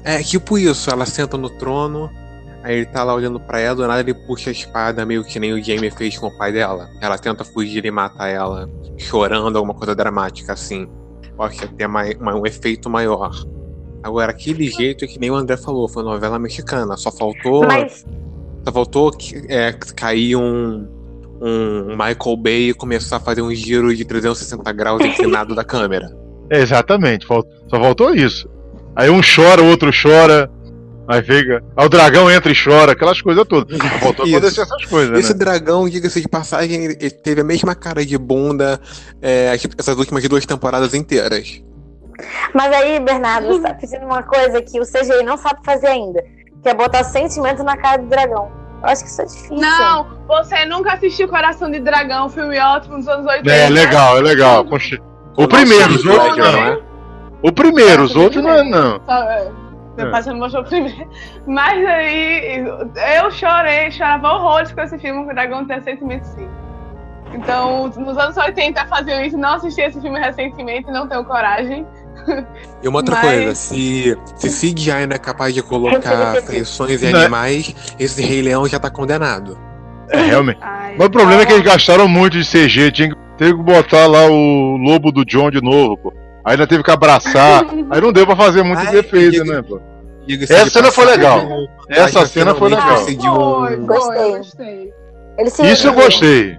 [0.05, 0.91] É, tipo isso.
[0.91, 2.11] Ela senta no trono,
[2.63, 5.39] aí ele tá lá olhando pra ela, do nada ele puxa a espada, meio que
[5.41, 6.89] nem o Jaime fez com o pai dela.
[7.01, 10.87] Ela tenta fugir e matar ela, chorando, alguma coisa dramática assim.
[11.37, 13.31] Eu acho que ia ter mai- ma- um efeito maior.
[14.03, 16.97] Agora, aquele jeito é que nem o André falou, foi novela mexicana.
[16.97, 17.65] Só faltou.
[17.67, 18.05] Mas,
[18.65, 20.87] Só faltou que- é, cair um,
[21.41, 26.15] um Michael Bay e começar a fazer um giro de 360 graus inclinado da câmera.
[26.51, 28.49] É, exatamente, só faltou isso.
[28.95, 30.51] Aí um chora, o outro chora.
[31.09, 31.63] Aí fica.
[31.77, 33.77] Aí o dragão entra e chora, aquelas coisas todas.
[34.01, 34.37] Faltou Isso.
[34.37, 35.39] acontecer essas coisas, Esse né?
[35.39, 38.81] dragão, diga-se de passagem, ele teve a mesma cara de bunda
[39.21, 41.61] é, as- essas últimas duas temporadas inteiras.
[42.55, 46.23] mas aí, Bernardo, você tá pedindo uma coisa que o CGI não sabe fazer ainda.
[46.63, 48.49] Que é botar sentimento na cara do dragão.
[48.83, 49.57] Eu acho que isso é difícil.
[49.57, 53.53] Não, você nunca assistiu Coração de Dragão, filme ótimo dos anos 80.
[53.53, 54.65] É legal, é legal.
[54.65, 55.01] Conche-
[55.37, 56.47] O primeiro, os outros não.
[56.65, 56.81] é?
[57.43, 59.01] O primeiro, os outros não é não.
[59.97, 60.11] É, Meu É.
[60.11, 61.09] pai já não mostrou primeiro.
[61.47, 62.65] Mas aí
[63.19, 66.49] eu chorei, chorava horrores com esse filme, o Dragão tem sentimento sim.
[67.35, 71.87] Então, nos anos 80 faziam isso, não assisti esse filme recentemente, não tenho coragem.
[72.83, 77.07] E uma outra Mas- coisa, se, se CGI não é capaz de colocar feições e
[77.07, 79.59] é- animais, esse Rei Leão já tá condenado.
[80.11, 80.59] É, realmente.
[80.61, 83.55] Ai, Ai, Mas o problema é que eles gastaram muito de CG, tinha que, teve
[83.57, 86.13] que botar lá o lobo do John de novo, pô.
[86.45, 89.63] Aí ainda teve que abraçar, aí não deu pra fazer muito Ai, defeito, diga- né,
[89.63, 89.81] pô.
[90.29, 91.41] Essa cena foi legal.
[91.89, 92.89] Essa cena foi legal.
[92.97, 94.93] conseguiu Foi, foi, Gostei.
[95.49, 96.59] se Isso eu gostei.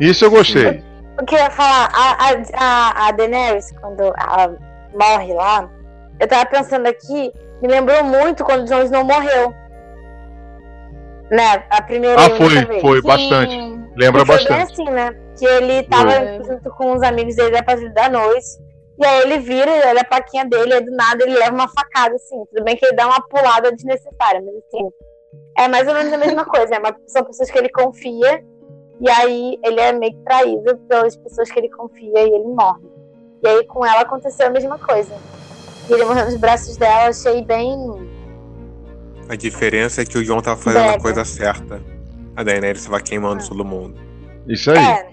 [0.00, 0.82] Isso eu gostei.
[1.20, 4.56] O que eu ia falar, a, a, a, a Daenerys, quando ela
[4.98, 5.68] morre lá,
[6.18, 9.52] eu tava pensando aqui, me lembrou muito quando o Jon Snow morreu.
[11.30, 11.62] Né?
[11.70, 12.80] A primeira Ah, foi, vez.
[12.80, 13.52] foi bastante.
[13.52, 13.84] Sim.
[13.96, 14.72] Lembra E foi bem bastante.
[14.72, 15.14] assim, né?
[15.38, 16.44] Que ele tava Foi.
[16.44, 18.46] junto com os amigos dele da Patrulha da Noite.
[19.00, 21.68] E aí ele vira, ele olha a plaquinha dele, aí do nada ele leva uma
[21.68, 22.36] facada, assim.
[22.52, 24.88] Tudo bem que ele dá uma pulada desnecessária, mas assim.
[25.56, 26.92] É mais ou menos a mesma coisa, né?
[27.06, 28.44] São pessoas que ele confia,
[29.00, 32.84] e aí ele é meio que traído pelas pessoas que ele confia e ele morre.
[33.42, 35.14] E aí com ela aconteceu a mesma coisa.
[35.88, 37.76] E ele morreu nos braços dela, achei bem.
[39.30, 41.02] A diferença é que o John tava fazendo a Brega.
[41.02, 41.80] coisa certa.
[42.36, 43.98] A Daenerys tava queimando todo mundo.
[44.46, 44.78] Isso aí.
[44.78, 45.08] É.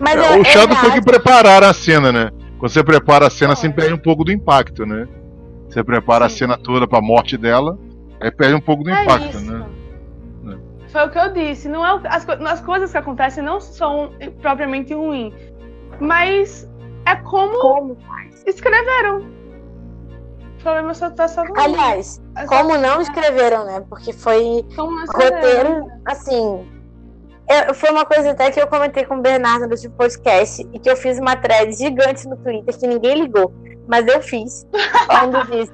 [0.00, 2.30] Mas É, eu- o eu foi que prepararam a cena, né?
[2.58, 5.06] Quando você prepara a cena, sempre perde um pouco do impacto, né?
[5.68, 7.78] Você prepara a cena toda pra morte dela,
[8.20, 9.50] aí perde um pouco do É impacto, isso.
[9.52, 9.66] né?
[10.88, 11.68] Foi o que eu disse.
[11.68, 15.34] Não é, o- as, as coisas que acontecem não são propriamente ruins.
[16.00, 16.70] Mas
[17.04, 17.96] é como Como?
[18.46, 19.18] escreveram.
[19.18, 21.42] O problema só tá só.
[21.56, 23.84] Aliás, é como não escreveram, né?
[23.88, 24.64] Porque foi
[25.12, 26.64] roteiro, assim.
[27.48, 30.78] Eu- foi uma coisa até que eu comentei com o Bernardo no último podcast e
[30.78, 33.52] que eu fiz uma thread gigante no Twitter que ninguém ligou.
[33.86, 34.66] Mas eu fiz,
[35.06, 35.72] falando disso.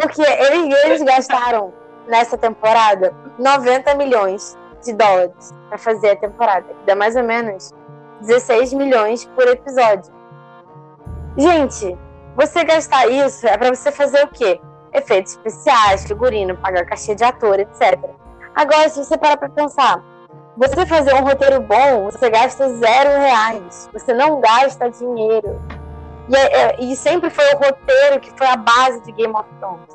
[0.00, 1.72] Porque eles, eles gastaram
[2.08, 6.66] nessa temporada 90 milhões de dólares pra fazer a temporada.
[6.66, 7.70] Que dá mais ou menos
[8.22, 10.10] 16 milhões por episódio.
[11.36, 11.96] Gente,
[12.36, 14.60] você gastar isso é pra você fazer o quê?
[14.92, 17.98] Efeitos especiais, figurino, pagar cachê de ator, etc.
[18.54, 20.02] Agora, se você parar pra pensar,
[20.56, 23.88] você fazer um roteiro bom, você gasta zero reais.
[23.92, 25.60] Você não gasta dinheiro.
[26.28, 29.48] E, é- é- e sempre foi o roteiro que foi a base de Game of
[29.58, 29.88] Thrones.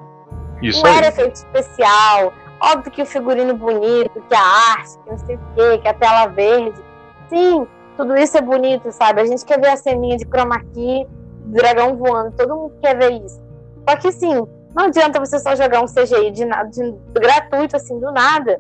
[0.62, 1.14] Isso não era aí.
[1.14, 2.34] efeito especial.
[2.60, 4.42] Óbvio que o figurino bonito, que a
[4.80, 6.82] arte, que não sei o quê, que a tela verde.
[7.30, 9.22] Sim, tudo isso é bonito, sabe?
[9.22, 11.08] A gente quer ver a ceninha de chroma key,
[11.46, 13.40] dragão voando, todo mundo quer ver isso.
[13.88, 18.12] Só que sim, não adianta você só jogar um CGI de, de gratuito, assim, do
[18.12, 18.60] nada.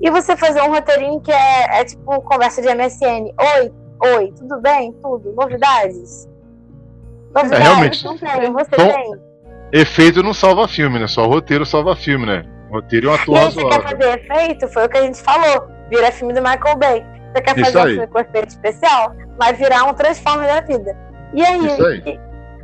[0.00, 3.32] E você fazer um roteirinho que é, é tipo conversa de MSN.
[3.38, 3.72] Oi,
[4.14, 4.92] oi, tudo bem?
[5.02, 5.32] Tudo?
[5.32, 6.28] Novidades?
[7.34, 7.58] Novidades?
[7.58, 8.04] realmente.
[8.04, 9.14] Não tem, você tem.
[9.72, 11.06] Efeito não salva filme, né?
[11.06, 12.44] Só o roteiro salva filme, né?
[12.70, 14.68] O roteiro e um E ator aí, você quer fazer efeito?
[14.68, 15.68] Foi o que a gente falou.
[15.88, 17.06] Vira filme do Michael Bay.
[17.32, 19.14] Você quer Isso fazer um filme com efeito especial?
[19.38, 20.96] Vai virar um Transformer da vida.
[21.32, 22.20] E aí, aí.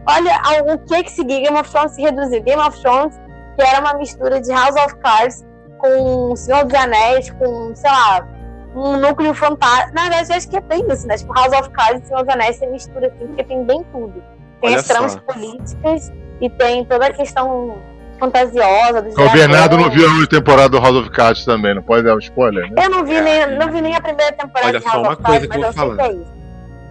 [0.08, 2.42] olha o que que se Game of Thrones se reduziu.
[2.42, 3.16] Game of Thrones,
[3.56, 5.45] que era uma mistura de House of Cards
[5.78, 8.26] com Senhor dos Anéis, com, sei lá,
[8.74, 9.94] um núcleo fantástico.
[9.94, 11.16] Na verdade, eu acho que é bem isso, né?
[11.16, 14.22] Tipo, House of Cards e Senhor dos Anéis você mistura assim, porque tem bem tudo.
[14.60, 15.18] Tem Olha as tramas só.
[15.20, 17.78] políticas e tem toda a questão
[18.18, 21.82] fantasiosa dos O Bernardo não viu a última temporada do House of Cards também, não
[21.82, 22.84] pode dar um spoiler, né?
[22.84, 25.12] Eu não vi, nem, não vi nem a primeira temporada Olha de só, House uma
[25.12, 26.36] of Cards, coisa que mas eu vou sei que é isso.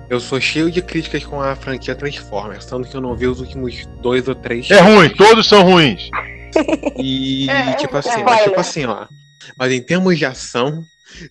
[0.08, 3.40] Eu sou cheio de críticas com a franquia Transformers, tanto que eu não vi os
[3.40, 4.70] últimos dois ou três.
[4.70, 6.12] É ruim, todos são ruins.
[6.98, 8.26] E É, tipo é assim, spoiler.
[8.34, 9.06] mas, tipo assim, ó.
[9.58, 10.82] Mas em termos de ação,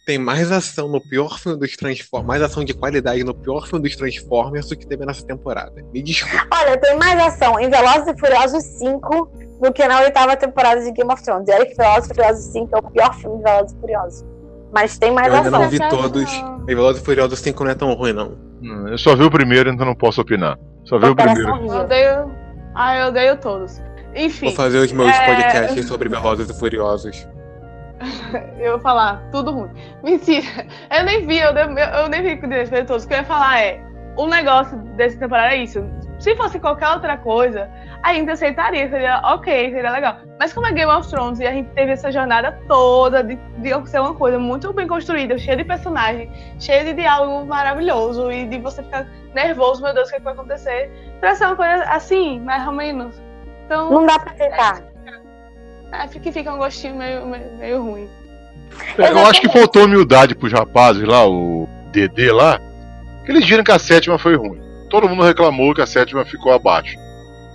[0.06, 3.82] tem mais ação no pior filme dos Transformers, mais ação de qualidade no pior filme
[3.86, 5.72] dos Transformers do que teve nessa temporada.
[5.92, 6.46] Me desculpa.
[6.52, 10.92] Olha, tem mais ação em Velozes e Furiosos 5 do que na oitava temporada de
[10.92, 11.48] Game of Thrones.
[11.48, 14.24] E olha que Velozes e Furiosos 5 é o pior filme de Velozes e Furiosos.
[14.72, 15.60] Mas tem mais Eu ainda ação.
[15.62, 16.32] não vi todos.
[16.68, 18.36] E Velozes e Furiosos 5 não é tão ruim, não.
[18.62, 20.58] Hum, Eu só vi o primeiro, então não posso opinar.
[20.84, 21.48] Só vi o primeiro.
[21.48, 22.30] Eu odeio.
[22.74, 23.80] Ah, eu odeio todos.
[24.14, 25.26] Enfim, Vou fazer os meus É.
[25.26, 27.26] podcasts sobre Velozes e Furiosos.
[28.58, 29.70] eu vou falar tudo ruim.
[30.02, 30.66] Mentira.
[30.96, 33.04] Eu nem vi, eu, nem- eu nem vi com direito de todos.
[33.04, 33.80] O que eu ia falar é:
[34.16, 35.84] o negócio dessa temporada é isso.
[36.18, 37.68] Se fosse qualquer outra coisa,
[38.02, 40.16] ainda aceitaria, seria ok, seria legal.
[40.38, 43.88] Mas como é Game of Thrones e a gente teve essa jornada toda de, de
[43.90, 48.58] ser uma coisa muito bem construída, cheia de personagem, cheia de diálogo maravilhoso e de
[48.58, 50.90] você ficar nervoso, meu Deus, o que, é que vai acontecer?
[51.20, 53.20] Pra ser uma coisa assim, mais ou menos.
[53.64, 54.82] Então, Não dá pra tentar.
[55.92, 58.08] é, fica, fica um gostinho meio, meio, meio ruim.
[58.98, 62.60] Eu acho que faltou humildade pros rapazes lá, o DD lá,
[63.24, 64.60] que eles viram que a sétima foi ruim.
[64.90, 66.96] Todo mundo reclamou que a sétima ficou abaixo.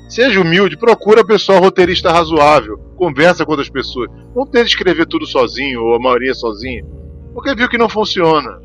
[0.07, 4.09] Seja humilde, procura pessoal roteirista razoável, conversa com outras pessoas.
[4.35, 6.83] Não tente escrever tudo sozinho, ou a maioria sozinha,
[7.33, 8.59] porque viu que não funciona.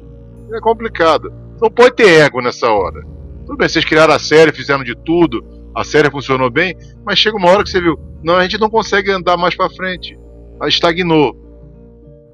[0.52, 1.32] É complicado.
[1.60, 3.02] Não pode ter ego nessa hora.
[3.46, 7.36] Tudo bem, vocês criaram a série, fizeram de tudo, a série funcionou bem, mas chega
[7.36, 10.18] uma hora que você viu, não, a gente não consegue andar mais pra frente.
[10.60, 11.34] Ela estagnou.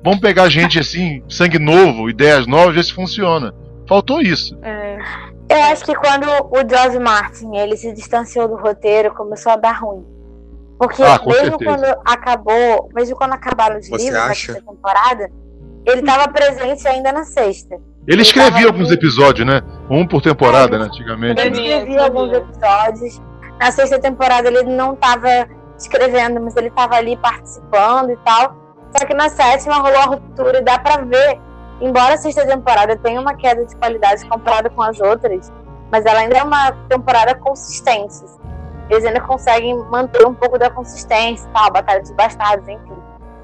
[0.02, 3.54] Vamos pegar gente assim, sangue novo, ideias novas, ver se funciona.
[3.88, 4.56] Faltou isso.
[4.62, 4.98] É.
[5.48, 9.72] Eu acho que quando o George Martin ele se distanciou do roteiro, começou a dar
[9.80, 10.04] ruim.
[10.78, 11.58] Porque Ah, mesmo certeza.
[11.64, 14.54] quando acabou, mesmo quando acabaram os Você livros da acha?
[14.54, 15.28] quinta temporada,
[15.84, 17.76] ele estava presente ainda na sexta.
[18.06, 18.94] Ele escrevia tava alguns ali.
[18.96, 19.60] episódios, né?
[19.90, 20.84] Um por temporada, né?
[20.86, 21.40] Antigamente.
[21.40, 21.62] Ele né?
[21.66, 23.20] Escrevia alguns episódios.
[23.60, 25.28] Na sexta temporada ele não estava
[25.76, 28.56] escrevendo, mas ele estava ali participando e tal.
[28.96, 31.38] Só que na sétima rolou a ruptura e dá pra ver,
[31.80, 35.52] embora a sexta temporada tenha uma queda de qualidade comparada com as outras,
[35.92, 38.24] mas ela ainda é uma temporada consistente.
[38.88, 42.96] Eles ainda conseguem manter um pouco da consistência e tal, Batalha dos Bastardos, enfim.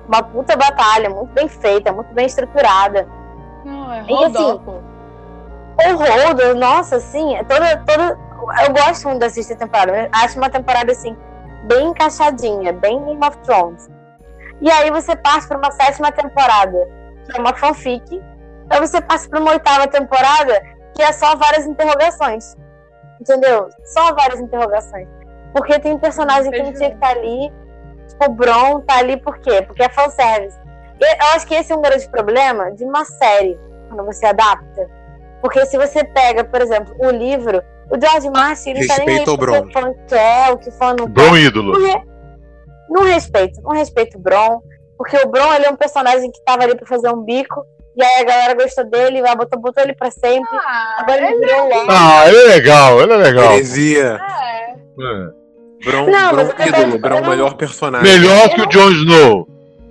[0.09, 3.07] Uma puta batalha, muito bem feita, muito bem estruturada.
[3.65, 4.83] Não, é E assim, Rodolfo.
[5.79, 8.26] O Holder, nossa, assim, é toda, toda.
[8.65, 10.09] Eu gosto muito da sexta temporada.
[10.13, 11.17] Acho uma temporada, assim,
[11.65, 13.89] bem encaixadinha, bem Game of Thrones.
[14.61, 16.79] E aí você passa para uma sétima temporada,
[17.25, 18.23] que é uma fanfic.
[18.71, 20.63] Aí você passa para uma oitava temporada,
[20.95, 22.57] que é só várias interrogações.
[23.21, 23.69] Entendeu?
[23.85, 25.09] Só várias interrogações.
[25.53, 27.53] Porque tem personagem que não tinha que estar ali.
[28.09, 29.63] Tipo, o Bron tá ali por quê?
[29.63, 30.59] Porque é fanservice.
[31.01, 34.89] Eu acho que esse é um grande problema de uma série, quando você adapta.
[35.43, 39.09] Porque se você pega, por exemplo, o livro, o George Martin, ele não tá nem
[39.09, 39.67] aí Respeita o porque Bron.
[39.69, 41.13] o fã quer, o que o fã não quer.
[41.29, 41.73] Bom ídolo.
[41.79, 42.03] Não, re-
[42.91, 44.61] não respeito, não respeito o Bron,
[44.99, 47.65] porque o Bron ele é um personagem que tava ali pra fazer um bico,
[47.97, 50.49] e aí a galera gostou dele, botou, botou ele pra sempre.
[50.53, 51.87] Ah, Agora ele virou um LOL.
[51.89, 53.53] Ah, ele é legal, ele é legal.
[53.55, 54.21] Heresia.
[54.21, 54.77] é.
[54.99, 55.29] É.
[55.85, 58.11] Bron, Não, Bron ídolo, Bron não- melhor personagem.
[58.11, 59.47] Melhor que o Jon Snow.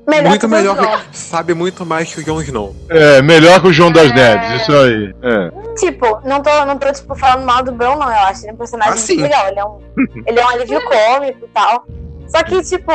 [0.08, 1.18] Melhor muito melhor que.
[1.18, 2.76] Sabe muito mais que o Jon Snow.
[2.90, 4.14] É, melhor que o João das É.
[4.14, 5.16] Neves, isso aí.
[5.24, 5.76] É.
[5.76, 8.08] Tipo, não tô, não tô tipo, falando mal do Bron, não.
[8.08, 9.48] Eu acho ele um personagem Ah, muito legal.
[9.48, 9.80] Ele é um,
[10.28, 11.86] ele é um alívio cômico e tal.
[12.28, 12.92] Só que, tipo,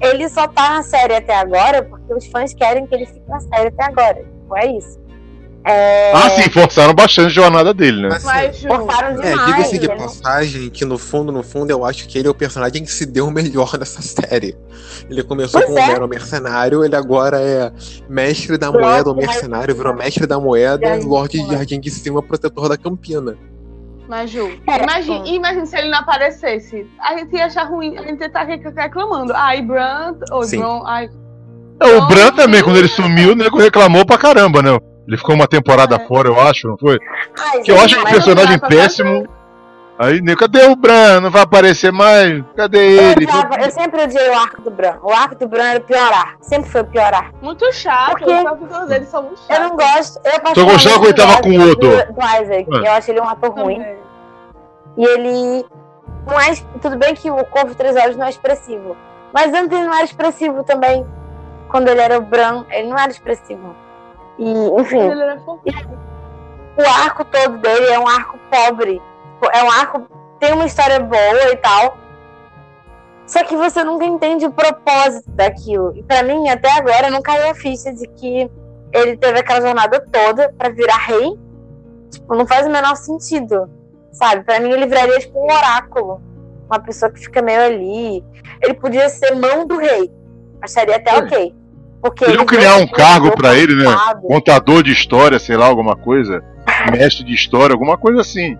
[0.00, 3.40] ele só tá na série até agora porque os fãs querem que ele fique na
[3.40, 4.14] série até agora.
[4.16, 4.98] Tipo, é isso.
[5.66, 8.08] É, Ah, sim, forçaram bastante a jornada dele, né?
[8.10, 9.46] Mas, assim, Mas, Ju, Forçaram É, demais.
[9.46, 12.84] diga-se de passagem que no fundo, no fundo, eu acho que ele é o personagem
[12.84, 14.54] que se deu melhor nessa série.
[15.08, 15.84] Ele começou Pois como é.
[15.84, 17.72] um mero mercenário, ele agora é
[18.08, 21.50] mestre da Lorde moeda, o de mercenário virou mestre da moeda, Jardim Lorde de.
[21.52, 23.34] Jardim de Cima, protetor da Campina.
[24.06, 25.34] mas Ju, É, imagine, hum.
[25.34, 26.86] imagine se ele não aparecesse.
[27.00, 29.32] A gente ia achar ruim, a gente ia estar reclamando.
[29.34, 30.58] Ai, Bran, oi, Sim.
[30.58, 31.08] Bron, ai.
[31.80, 34.78] É, o Bran também, quando ele sumiu, o nego reclamou pra caramba, né?
[35.06, 36.06] Ele ficou uma temporada É.
[36.06, 36.98] fora, eu acho, não foi?
[37.38, 39.26] Ai, Que eu acho um mas- personagem péssimo.
[39.96, 41.20] Aí, cadê o Bran?
[41.20, 42.42] Não vai aparecer mais?
[42.56, 43.26] Cadê Eu, ele?
[43.26, 44.96] odiava- eu sempre odiei o arco do Bran.
[45.02, 46.38] O arco do Bran era o pior arco.
[46.40, 47.36] Sempre foi o pior arco.
[47.40, 48.32] Muito chato, Por quê?
[48.34, 49.56] os capítulos deles são muito chatos.
[49.56, 50.20] Eu não gosto.
[50.24, 51.74] Eu Só gostava quando ele tava com o Odo.
[51.76, 52.66] Do, do Isaac.
[52.84, 52.88] É.
[52.88, 53.76] Eu acho ele um ator ruim.
[53.78, 53.96] Também.
[54.96, 55.66] E ele.
[56.26, 58.96] Não é, tudo bem que o Corvo Três Olhos não é expressivo.
[59.32, 61.06] Mas antes ele não era expressivo também.
[61.68, 63.76] Quando ele era o Bran, ele não era expressivo.
[64.38, 64.98] E, enfim,
[66.76, 69.00] o arco todo dele é um arco pobre.
[69.52, 70.06] É um arco.
[70.40, 71.96] Tem uma história boa e tal.
[73.26, 75.92] Só que você nunca entende o propósito daquilo.
[75.96, 78.50] E pra mim, até agora, não caiu a ficha de que
[78.92, 81.38] ele teve aquela jornada toda pra virar rei.
[82.10, 83.70] Tipo, não faz o menor sentido.
[84.12, 84.44] Sabe?
[84.44, 86.20] Pra mim, ele viraria tipo um oráculo.
[86.66, 88.24] Uma pessoa que fica meio ali.
[88.62, 90.10] Ele podia ser mão do rei.
[90.60, 91.18] Acharia até É.
[91.18, 91.54] ok.
[92.04, 93.84] Porque Podiam ele criar um cargo pra ele, né?
[94.28, 96.44] Contador de história, sei lá, alguma coisa.
[96.92, 98.58] Mestre de história, alguma coisa assim.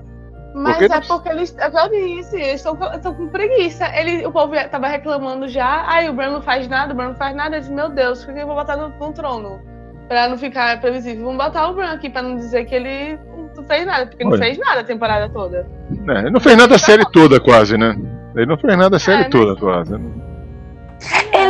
[0.55, 1.55] Mas Porque- é porque eles.
[1.59, 2.75] É o que eu disse, eles estão
[3.15, 3.87] com, preguiça.
[3.95, 5.85] Ele, o povo já tava reclamando já.
[5.87, 7.57] Ai, o Bran não faz nada, o Bran não faz nada.
[7.57, 9.61] Eu disse, meu Deus, por que eu vou botar no, no trono?
[10.09, 11.25] Pra não ficar previsível.
[11.27, 13.19] Vamos botar o Bran aqui pra não dizer que ele
[13.57, 14.45] não fez nada, porque ele não Olha.
[14.47, 15.67] fez nada a temporada toda.
[16.09, 17.95] É, ele não fez nada a série toda, quase, né?
[18.37, 19.95] Ele não fez nada a série É, mas- toda, quase.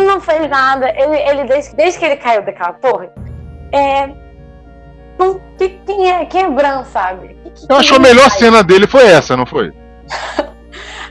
[0.04, 0.88] Ele não fez nada.
[0.90, 3.08] Ele, ele desde, desde que ele caiu daquela torre,
[3.72, 4.06] é.
[5.18, 7.28] não- que- quem é, quem é Bran, sabe?
[7.42, 8.34] Que- que- Eu acho que a melhor faz?
[8.34, 9.72] cena dele foi essa, não foi?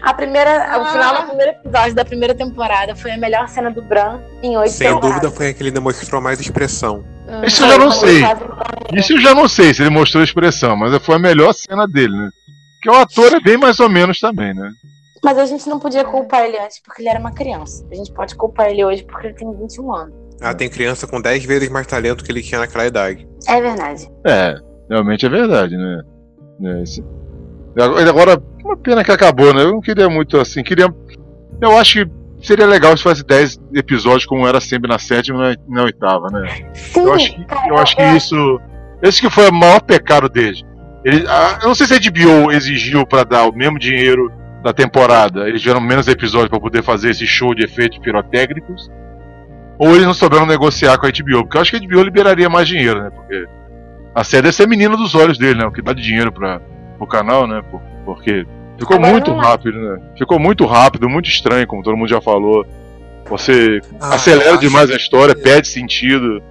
[0.01, 0.85] A primeira, o Ah.
[0.91, 4.71] final do primeiro episódio da primeira temporada foi a melhor cena do Bran em oito
[4.73, 5.21] Sem temporadas.
[5.21, 7.05] dúvida foi a que ele demonstrou mais expressão.
[7.25, 8.21] Ah, Isso eu já não sei.
[8.21, 11.53] o- Isso eu já não sei se ele mostrou a expressão, mas foi a melhor
[11.53, 12.29] cena dele, né?
[12.75, 14.71] Porque o ator é bem mais ou menos também, né?
[15.23, 17.85] Mas a gente não podia culpar ele antes porque ele era uma criança.
[17.91, 20.13] A gente pode culpar ele hoje porque ele tem 21 anos.
[20.41, 23.27] Ah, tem criança com 10 vezes mais talento que ele tinha naquela idade.
[23.47, 24.09] É verdade.
[24.25, 24.55] É,
[24.89, 26.01] realmente é verdade, né?
[26.65, 27.03] É, esse-
[28.07, 29.61] Agora, uma pena que acabou, né?
[29.63, 30.61] Eu não queria muito assim.
[30.61, 30.93] Queria.
[31.61, 32.11] Eu acho que
[32.45, 36.69] seria legal se fosse 10 episódios, como era sempre na sétima e na, oitava, né?
[36.73, 38.59] Sim, Eu acho que, cara, eu acho que eu- isso.
[39.01, 40.61] Esse que foi o maior pecado dele.
[41.03, 44.31] Ele, ah, eu não sei se a HBO exigiu pra dar o mesmo dinheiro
[44.63, 45.47] da temporada.
[45.47, 48.89] Eles tiveram menos episódios pra poder fazer esse show de efeitos pirotécnicos.
[49.77, 52.47] ou eles não souberam negociar com a HBO, porque eu acho que a HBO liberaria
[52.49, 53.09] mais dinheiro, né?
[53.09, 53.45] Porque
[54.15, 55.65] a série deve ser menina dos olhos dele, né?
[55.65, 56.61] O que dá de dinheiro para
[56.99, 57.61] o canal, né?
[58.05, 58.45] Porque
[58.79, 59.99] ficou Agora muito não rápido, né?
[60.17, 62.65] Ficou muito rápido, muito estranho, como todo mundo já falou.
[63.29, 66.41] Você Ah, acelera demais a história, perde sentido.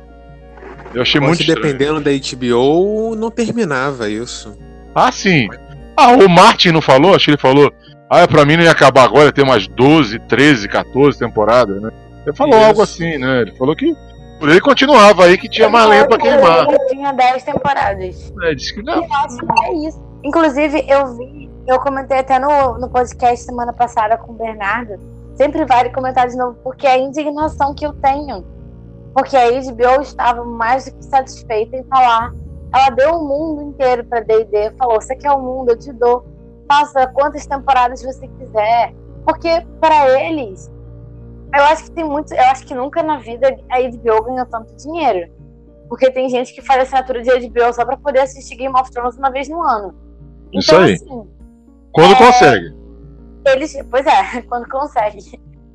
[0.92, 1.72] Eu achei Eu muito acho que estranho.
[1.78, 4.58] dependendo da HBO, não terminava isso.
[4.94, 5.48] Ah, sim.
[5.96, 7.14] Ah, o Martin não falou?
[7.14, 7.72] Acho que ele falou.
[8.14, 11.90] Ah, pra mim não ia acabar agora, ia ter umas 12, 13, 14 temporadas, né?
[12.26, 12.66] Ele falou Isso.
[12.68, 13.40] algo assim, né?
[13.40, 13.96] Ele falou que
[14.38, 16.68] por ele continuava aí que tinha mais lenha pra queimar.
[16.68, 18.34] Ele tinha 10 temporadas.
[18.42, 18.96] É, disse que não.
[18.96, 20.02] Eu acho que é isso.
[20.22, 24.98] Inclusive, eu vi, eu comentei até no, no podcast semana passada com o Bernardo.
[25.34, 28.44] Sempre vale comentar de novo, porque é a indignação que eu tenho.
[29.14, 32.34] Porque a HBO estava mais do que satisfeita em falar.
[32.74, 36.26] Ela deu o mundo inteiro pra D&D, falou, você quer o mundo, eu te dou.
[36.72, 38.94] Faça quantas temporadas você quiser.
[39.26, 40.72] Porque para eles,
[41.54, 44.74] eu acho que tem muito, eu acho que nunca na vida a HBO ganhou tanto
[44.76, 45.30] dinheiro.
[45.88, 49.16] Porque tem gente que faz assinatura de HBO só pra poder assistir Game of Thrones
[49.18, 49.94] uma vez no ano.
[50.52, 50.94] Isso Então, aí.
[50.94, 51.28] assim,
[51.92, 52.26] Quando É.
[52.26, 52.76] consegue.
[53.46, 53.76] eles.
[53.90, 55.18] Pois é, quando consegue.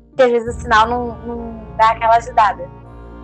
[0.08, 2.68] Porque às vezes o sinal não, não dá aquela ajudada.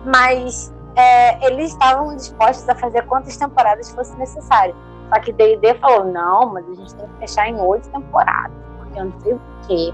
[0.05, 4.73] Mas é, eles estavam dispostos a fazer quantas temporadas fosse necessário.
[5.13, 8.51] Só que D&D falou, não, mas a gente tem que fechar em oito temporadas.
[8.79, 9.93] Porque eu não sei o quê.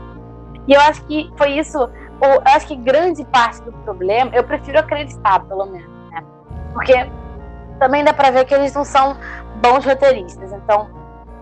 [0.67, 1.77] E eu acho que foi isso.
[1.77, 6.23] Eu acho que grande parte do problema, eu prefiro acreditar, pelo menos, né?
[6.73, 6.93] Porque
[7.79, 9.17] também dá pra ver que eles não são
[9.61, 10.51] bons roteiristas.
[10.53, 10.87] Então,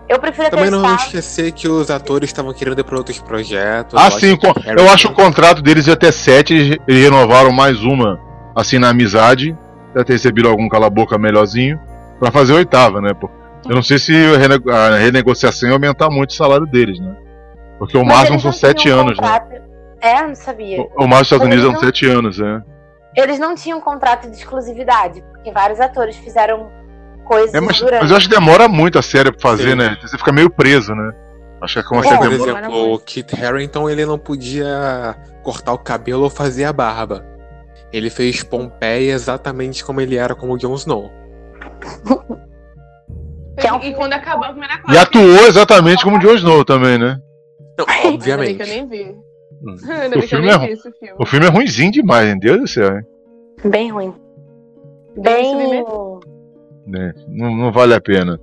[0.08, 0.96] eu prefiro Também não acreditar.
[0.96, 3.94] vamos esquecer que os atores estavam querendo ir pra outros projetos.
[4.00, 4.38] Ah, Eu sim,
[4.78, 8.18] eu acho o contrato deles ia até 7, eles renovaram mais uma,
[8.56, 9.56] assim, na amizade.
[9.92, 11.78] Deve ter recebido algum cala-boca melhorzinho,
[12.18, 13.12] pra fazer a oitava, né?
[13.12, 13.28] pô?
[13.68, 17.14] Eu não sei se a rene- a renegociação ia aumentar muito o salário deles, né?
[17.78, 19.22] Porque o máximo são não 7 anos, né?
[19.28, 19.60] contrato-
[20.02, 20.80] É, eu não sabia.
[20.80, 22.62] O o máximo dos Estados Unidos eles são 7 anos, né?
[23.16, 26.70] Eles não tinham contrato de exclusividade, porque vários atores fizeram
[27.24, 28.00] coisas É, mas, durante.
[28.02, 29.76] mas eu acho que demora muito a série pra fazer, Sim.
[29.76, 29.96] né?
[30.00, 31.12] Você fica meio preso, né?
[31.60, 32.98] Acho que é como a Mas, série por exemplo, o.
[32.98, 37.24] Kit Harington ele não podia cortar o cabelo ou fazer a barba.
[37.92, 41.10] Ele fez Pompeia exatamente como ele era como Jon Snow.
[43.60, 44.98] Que é um E quando acabou a primeira E parte.
[44.98, 47.20] atuou exatamente como o Jon Snow também, né?
[47.78, 48.56] Não, Ainda bem obviamente.
[48.56, 49.16] que eu nem vi.
[49.62, 49.76] Hum.
[50.02, 51.14] Ainda O filme nem é vi ru- esse filme.
[51.18, 53.04] O filme é ruimzinho demais, meu Deus do céu, hein?
[53.70, 54.14] Bem ruim.
[55.16, 55.82] Bem.
[56.86, 57.12] né?
[57.28, 58.40] Não, não vale a pena.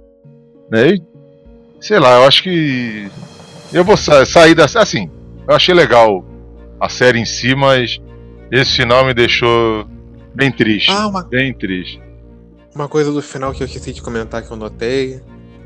[0.70, 0.90] Né?
[0.96, 1.04] E,
[1.80, 3.08] sei lá, eu acho que.
[3.74, 4.80] Eu vou sa sair dessa.
[4.80, 5.10] Assim,
[5.48, 6.24] eu achei legal
[6.80, 8.00] a série em si, mas
[8.52, 9.86] esse final me deixou
[10.36, 10.92] bem triste.
[10.92, 12.00] Ah, uma, Bem triste.
[12.78, 15.20] Uma coisa do final que eu esqueci de comentar que eu notei.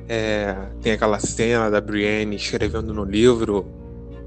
[0.07, 3.65] É, tem aquela cena da Brienne escrevendo no livro,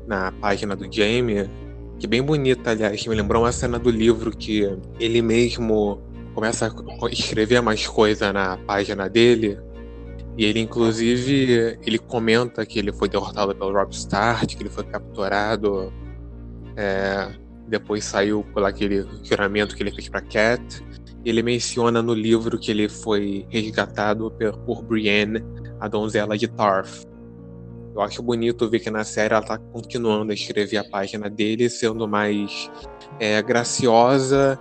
[0.07, 1.51] na página do Jaime,
[1.99, 4.70] que é bem bonita, aliás, que me lembrou uma cena do livro que
[5.01, 6.03] ele mesmo
[6.35, 9.59] começa a escrever mais coisa na página dele.
[10.37, 14.85] E ele, inclusive, ele comenta que ele foi derrotado pelo Rob Stark, que ele foi
[14.85, 15.92] capturado.
[16.77, 17.33] é,
[17.66, 20.85] depois saiu por aquele juramento que ele fez pra Cat.
[21.25, 25.43] Ele menciona no livro que ele foi resgatado por, por Brienne,
[25.81, 27.05] a donzela de Tarth.
[27.95, 31.71] Eu acho bonito ver que na série ela tá continuando a escrever a página dele,
[31.71, 32.69] sendo mais
[33.21, 34.59] é, graciosa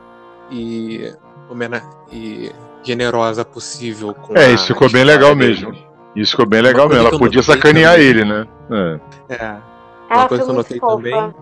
[0.52, 1.12] e,
[1.50, 2.52] homena- e
[2.84, 4.14] generosa possível.
[4.14, 5.48] Com É, isso ficou bem legal dele.
[5.66, 5.76] mesmo.
[6.16, 7.16] Isso ficou bem legal coisa mesmo.
[7.16, 8.48] Ela podia sacanear também- ele, né?
[9.30, 9.34] É.
[9.34, 9.62] É, Ela
[10.12, 11.34] uma coisa foi que eu notei também Ela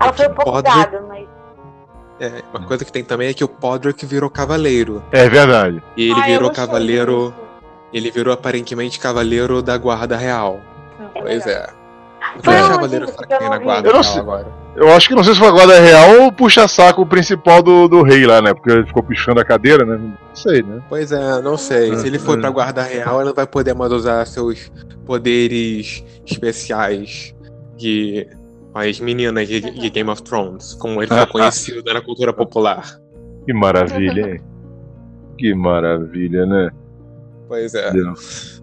[0.00, 1.26] é foi um que pouco gado, mas.
[2.20, 5.02] É, uma coisa que tem também é que o Podrick virou cavaleiro.
[5.12, 5.82] É verdade.
[5.96, 7.28] E ele Ah, virou cavaleiro.
[7.36, 7.46] disso.
[7.92, 10.60] Ele virou aparentemente cavaleiro da guarda real.
[10.98, 11.66] Não, Pois é.
[12.42, 14.20] Foi que tem não na guarda Eu não real sei.
[14.20, 14.46] agora?
[14.74, 18.02] Eu acho que não sei se foi a guarda real ou puxa-saco principal do, do
[18.02, 18.52] rei lá, né?
[18.52, 19.96] Porque ele ficou puxando a cadeira, né?
[19.96, 20.82] Não sei, né?
[20.88, 21.96] Pois é, não sei.
[21.96, 24.70] Se ele for pra guarda real, ele não vai poder mais usar seus
[25.06, 27.34] poderes especiais
[27.76, 28.26] de
[28.78, 32.98] as meninas de, de Game of Thrones, como ele ficou conhecido na cultura popular.
[33.44, 34.40] Que maravilha, hein?
[35.38, 36.70] Que maravilha, né?
[37.48, 37.90] Pois é.
[37.92, 38.62] Deus.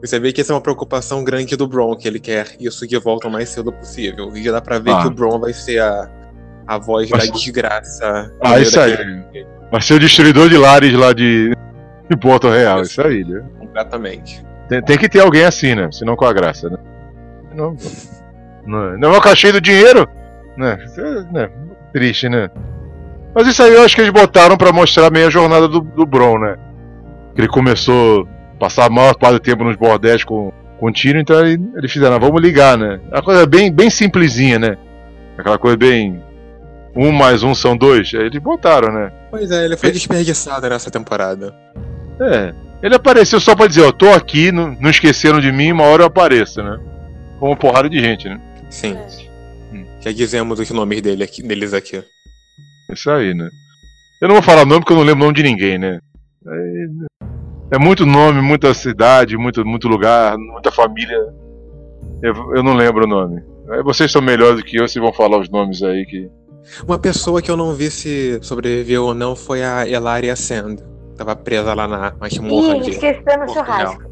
[0.00, 2.96] Você vê que essa é uma preocupação grande do Bron, que ele quer isso de
[2.98, 4.30] volta o mais cedo possível.
[4.36, 5.02] E já dá pra ver Ah.
[5.02, 6.08] que o Bron vai ser a,
[6.66, 8.32] a voz Mas- da desgraça.
[8.40, 8.96] Ah, isso aí.
[9.70, 11.52] Vai ser o destruidor de lares lá de,
[12.08, 13.44] de Porto Real, isso aí, né?
[13.58, 14.42] Completamente.
[14.68, 15.90] Tem, tem que ter alguém assim, né?
[15.92, 16.78] Senão com a graça, né?
[17.54, 17.76] Não,
[18.68, 20.08] não, não é o cachê do dinheiro?
[20.56, 20.78] Né?
[20.96, 21.50] É, né?
[21.92, 22.50] Triste, né?
[23.34, 26.04] Mas isso aí eu acho que eles botaram pra mostrar meio a jornada do, do
[26.06, 26.56] Bron, né?
[27.34, 30.92] Que ele começou a passar a maior parte do tempo nos bordéis com, com o
[30.92, 32.98] Tyrion, então ele- eles fizeram, ah, vamos ligar, né?
[33.10, 34.76] Uma coisa bem, bem simplesinha, né?
[35.36, 36.22] Aquela coisa bem.
[36.96, 38.12] Um mais um são dois.
[38.14, 39.12] Aí eles botaram, né?
[39.30, 41.54] Pois é, ele foi desperdiçado nessa temporada.
[42.20, 42.52] É.
[42.82, 46.02] Ele apareceu só pra dizer, ó, tô aqui, não, não esqueceram de mim, uma hora
[46.02, 46.78] eu apareço, né?
[47.38, 48.40] Com uma porrada de gente, né?
[48.70, 48.96] Sim.
[49.72, 49.84] Hum.
[50.00, 52.02] Já dizemos os nomes dele aqui, deles aqui.
[52.92, 53.48] Isso aí, né?
[54.20, 56.00] Eu não vou falar nome porque eu não lembro o nome de ninguém, né?
[56.46, 61.18] É, é muito nome, muita cidade, muito, muito lugar, muita família.
[62.22, 63.42] Eu, eu não lembro o nome.
[63.84, 66.30] Vocês são melhores do que eu, vocês vão falar os nomes aí que.
[66.86, 70.76] Uma pessoa que eu não vi se sobreviveu ou não foi a Elaria Sand.
[71.16, 72.90] Tava presa lá na masmorra Ih, de.
[72.90, 74.07] esquecida no churrasco.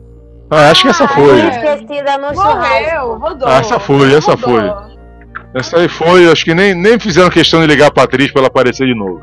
[0.51, 1.41] Ah, acho que essa foi.
[1.41, 1.49] é.
[1.49, 2.57] Esquecida no churrasco.
[2.57, 3.49] Morreu, rodou.
[3.49, 4.51] Ah, essa foi, essa rodou.
[4.51, 4.97] foi.
[5.55, 8.49] Essa aí foi, acho que nem, nem fizeram questão de ligar pra atriz pra ela
[8.49, 9.23] aparecer de novo.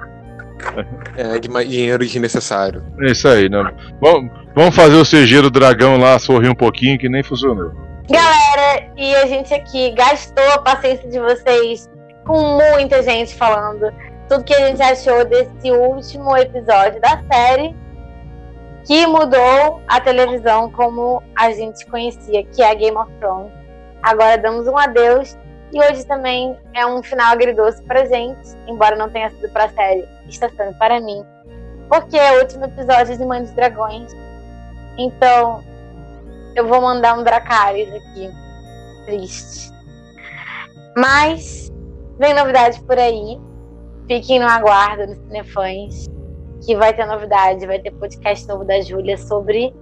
[1.16, 2.84] É, dinheiro desnecessário.
[3.02, 3.72] É isso aí, né?
[4.02, 7.72] Vamos, vamos fazer o CG do dragão lá sorrir um pouquinho que nem funcionou.
[8.10, 11.90] Galera, e a gente aqui gastou a paciência de vocês
[12.26, 13.92] com muita gente falando
[14.30, 17.76] tudo que a gente achou desse último episódio da série
[18.86, 23.52] que mudou a televisão como a gente conhecia, que é a Game of Thrones.
[24.02, 25.38] Agora damos um adeus
[25.74, 30.08] e hoje também é um final agridoce pra gente, embora não tenha sido pra série,
[30.28, 31.26] está sendo para mim,
[31.90, 34.12] porque é o último episódio de Mãe dos Dragões.
[34.98, 35.64] Então,
[36.56, 38.30] eu vou mandar um Dracarys aqui.
[39.06, 39.74] Triste.
[40.96, 41.72] Mas
[42.20, 43.40] vem novidade por aí.
[44.08, 46.13] Fiquem no aguardo nos Cinefãs.
[46.66, 47.66] Que vai ter novidade.
[47.66, 49.74] Vai ter podcast novo da Júlia sobre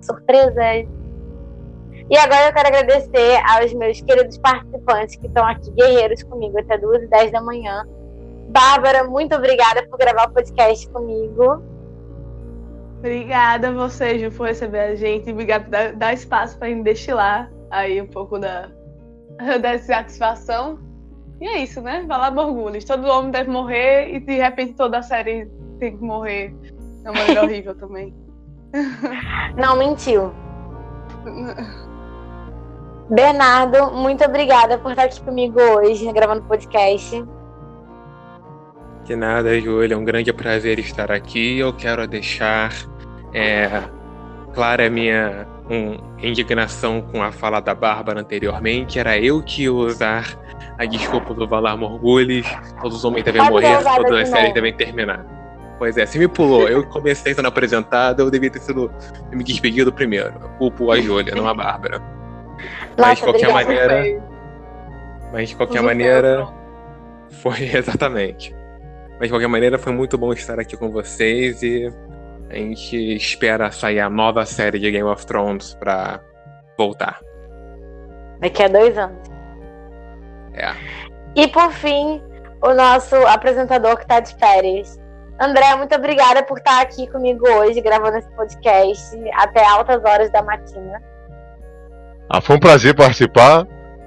[0.00, 0.86] surpresas.
[2.10, 6.78] E agora eu quero agradecer aos meus queridos participantes que estão aqui, guerreiros comigo, até
[6.78, 7.86] 2 e 10 da manhã.
[8.48, 11.62] Bárbara, muito obrigada por gravar o podcast comigo.
[12.98, 15.30] Obrigada a você, Ju, por receber a gente.
[15.30, 18.70] Obrigada por dar, dar espaço pra gente destilar aí um pouco da,
[19.60, 20.78] da satisfação.
[21.40, 22.04] E é isso, né?
[22.08, 22.84] Vai lá, Morgulhos.
[22.84, 25.48] Todo homem deve morrer e de repente toda a série
[25.78, 28.14] tem que morrer de uma maneira horrível também.
[29.56, 30.32] Não mentiu.
[33.10, 37.24] Bernardo, muito obrigada por estar aqui comigo hoje, gravando podcast.
[39.04, 39.94] De nada, Júlia.
[39.94, 41.58] É um grande prazer estar aqui.
[41.58, 42.70] Eu quero deixar
[43.32, 43.82] é,
[44.52, 48.98] clara a minha um, indignação com a fala da Bárbara anteriormente.
[48.98, 50.38] Era eu que ia usar
[50.76, 52.46] a desculpa do Valar Morgulhos.
[52.82, 55.37] Todos os homens devem Pode morrer, usar todas as séries devem terminar.
[55.78, 58.92] Pois é, se me pulou, eu comecei sendo apresentado, eu devia ter sido
[59.30, 60.32] me despedido primeiro.
[60.58, 62.02] Culpo a Júlia, não a Bárbara.
[62.98, 64.22] Mas de qualquer maneira, Foi-
[65.32, 66.48] mas de qualquer maneira.
[67.30, 68.52] Foi, exatamente.
[69.20, 71.92] Mas de qualquer maneira, foi muito bom estar aqui com vocês e
[72.50, 76.20] a gente espera sair a nova série de Game of Thrones pra
[76.76, 77.20] voltar.
[78.40, 79.18] Daqui a dois anos.
[80.54, 80.72] É.
[81.36, 82.20] E por fim,
[82.62, 84.98] o nosso apresentador que está de férias.
[85.40, 90.42] André, muito obrigada por estar aqui comigo hoje, gravando esse podcast até altas horas da
[90.42, 91.00] matina.
[92.28, 93.66] Ah, foi um prazer participar.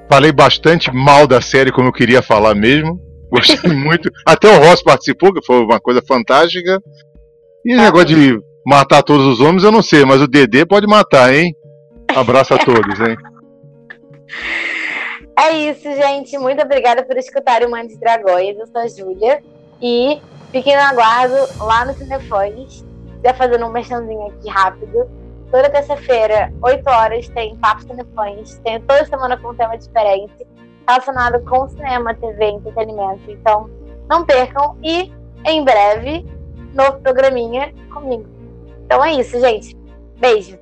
[0.10, 3.00] Falei bastante mal da série, como eu queria falar mesmo.
[3.30, 4.12] Gostei muito.
[4.26, 6.82] Até o Ross participou, que foi uma coisa fantástica.
[7.66, 10.86] E esse negócio de matar todos os homens, eu não sei, mas o Dedê pode
[10.86, 11.56] matar, hein?
[12.14, 13.16] Abraço a todos, hein?
[15.40, 16.38] É isso, gente.
[16.38, 18.58] Muito obrigada por escutarem o Mãe dos Dragões.
[18.58, 19.42] Eu sou a Júlia.
[19.82, 20.22] E
[20.52, 22.86] fiquem no aguardo lá no Cinefãs.
[23.24, 25.10] Já fazendo um merchanzinho aqui rápido.
[25.52, 28.60] Toda terça-feira, 8 horas, tem Papo Cinefãs.
[28.64, 30.34] Tem toda semana com um tema diferente.
[30.88, 33.30] Relacionado com cinema, TV, entretenimento.
[33.30, 33.70] Então,
[34.10, 34.78] não percam.
[34.84, 35.12] E,
[35.46, 36.26] em breve,
[36.74, 38.26] novo programinha comigo.
[38.86, 39.78] Então é isso, gente.
[40.20, 40.61] Beijo.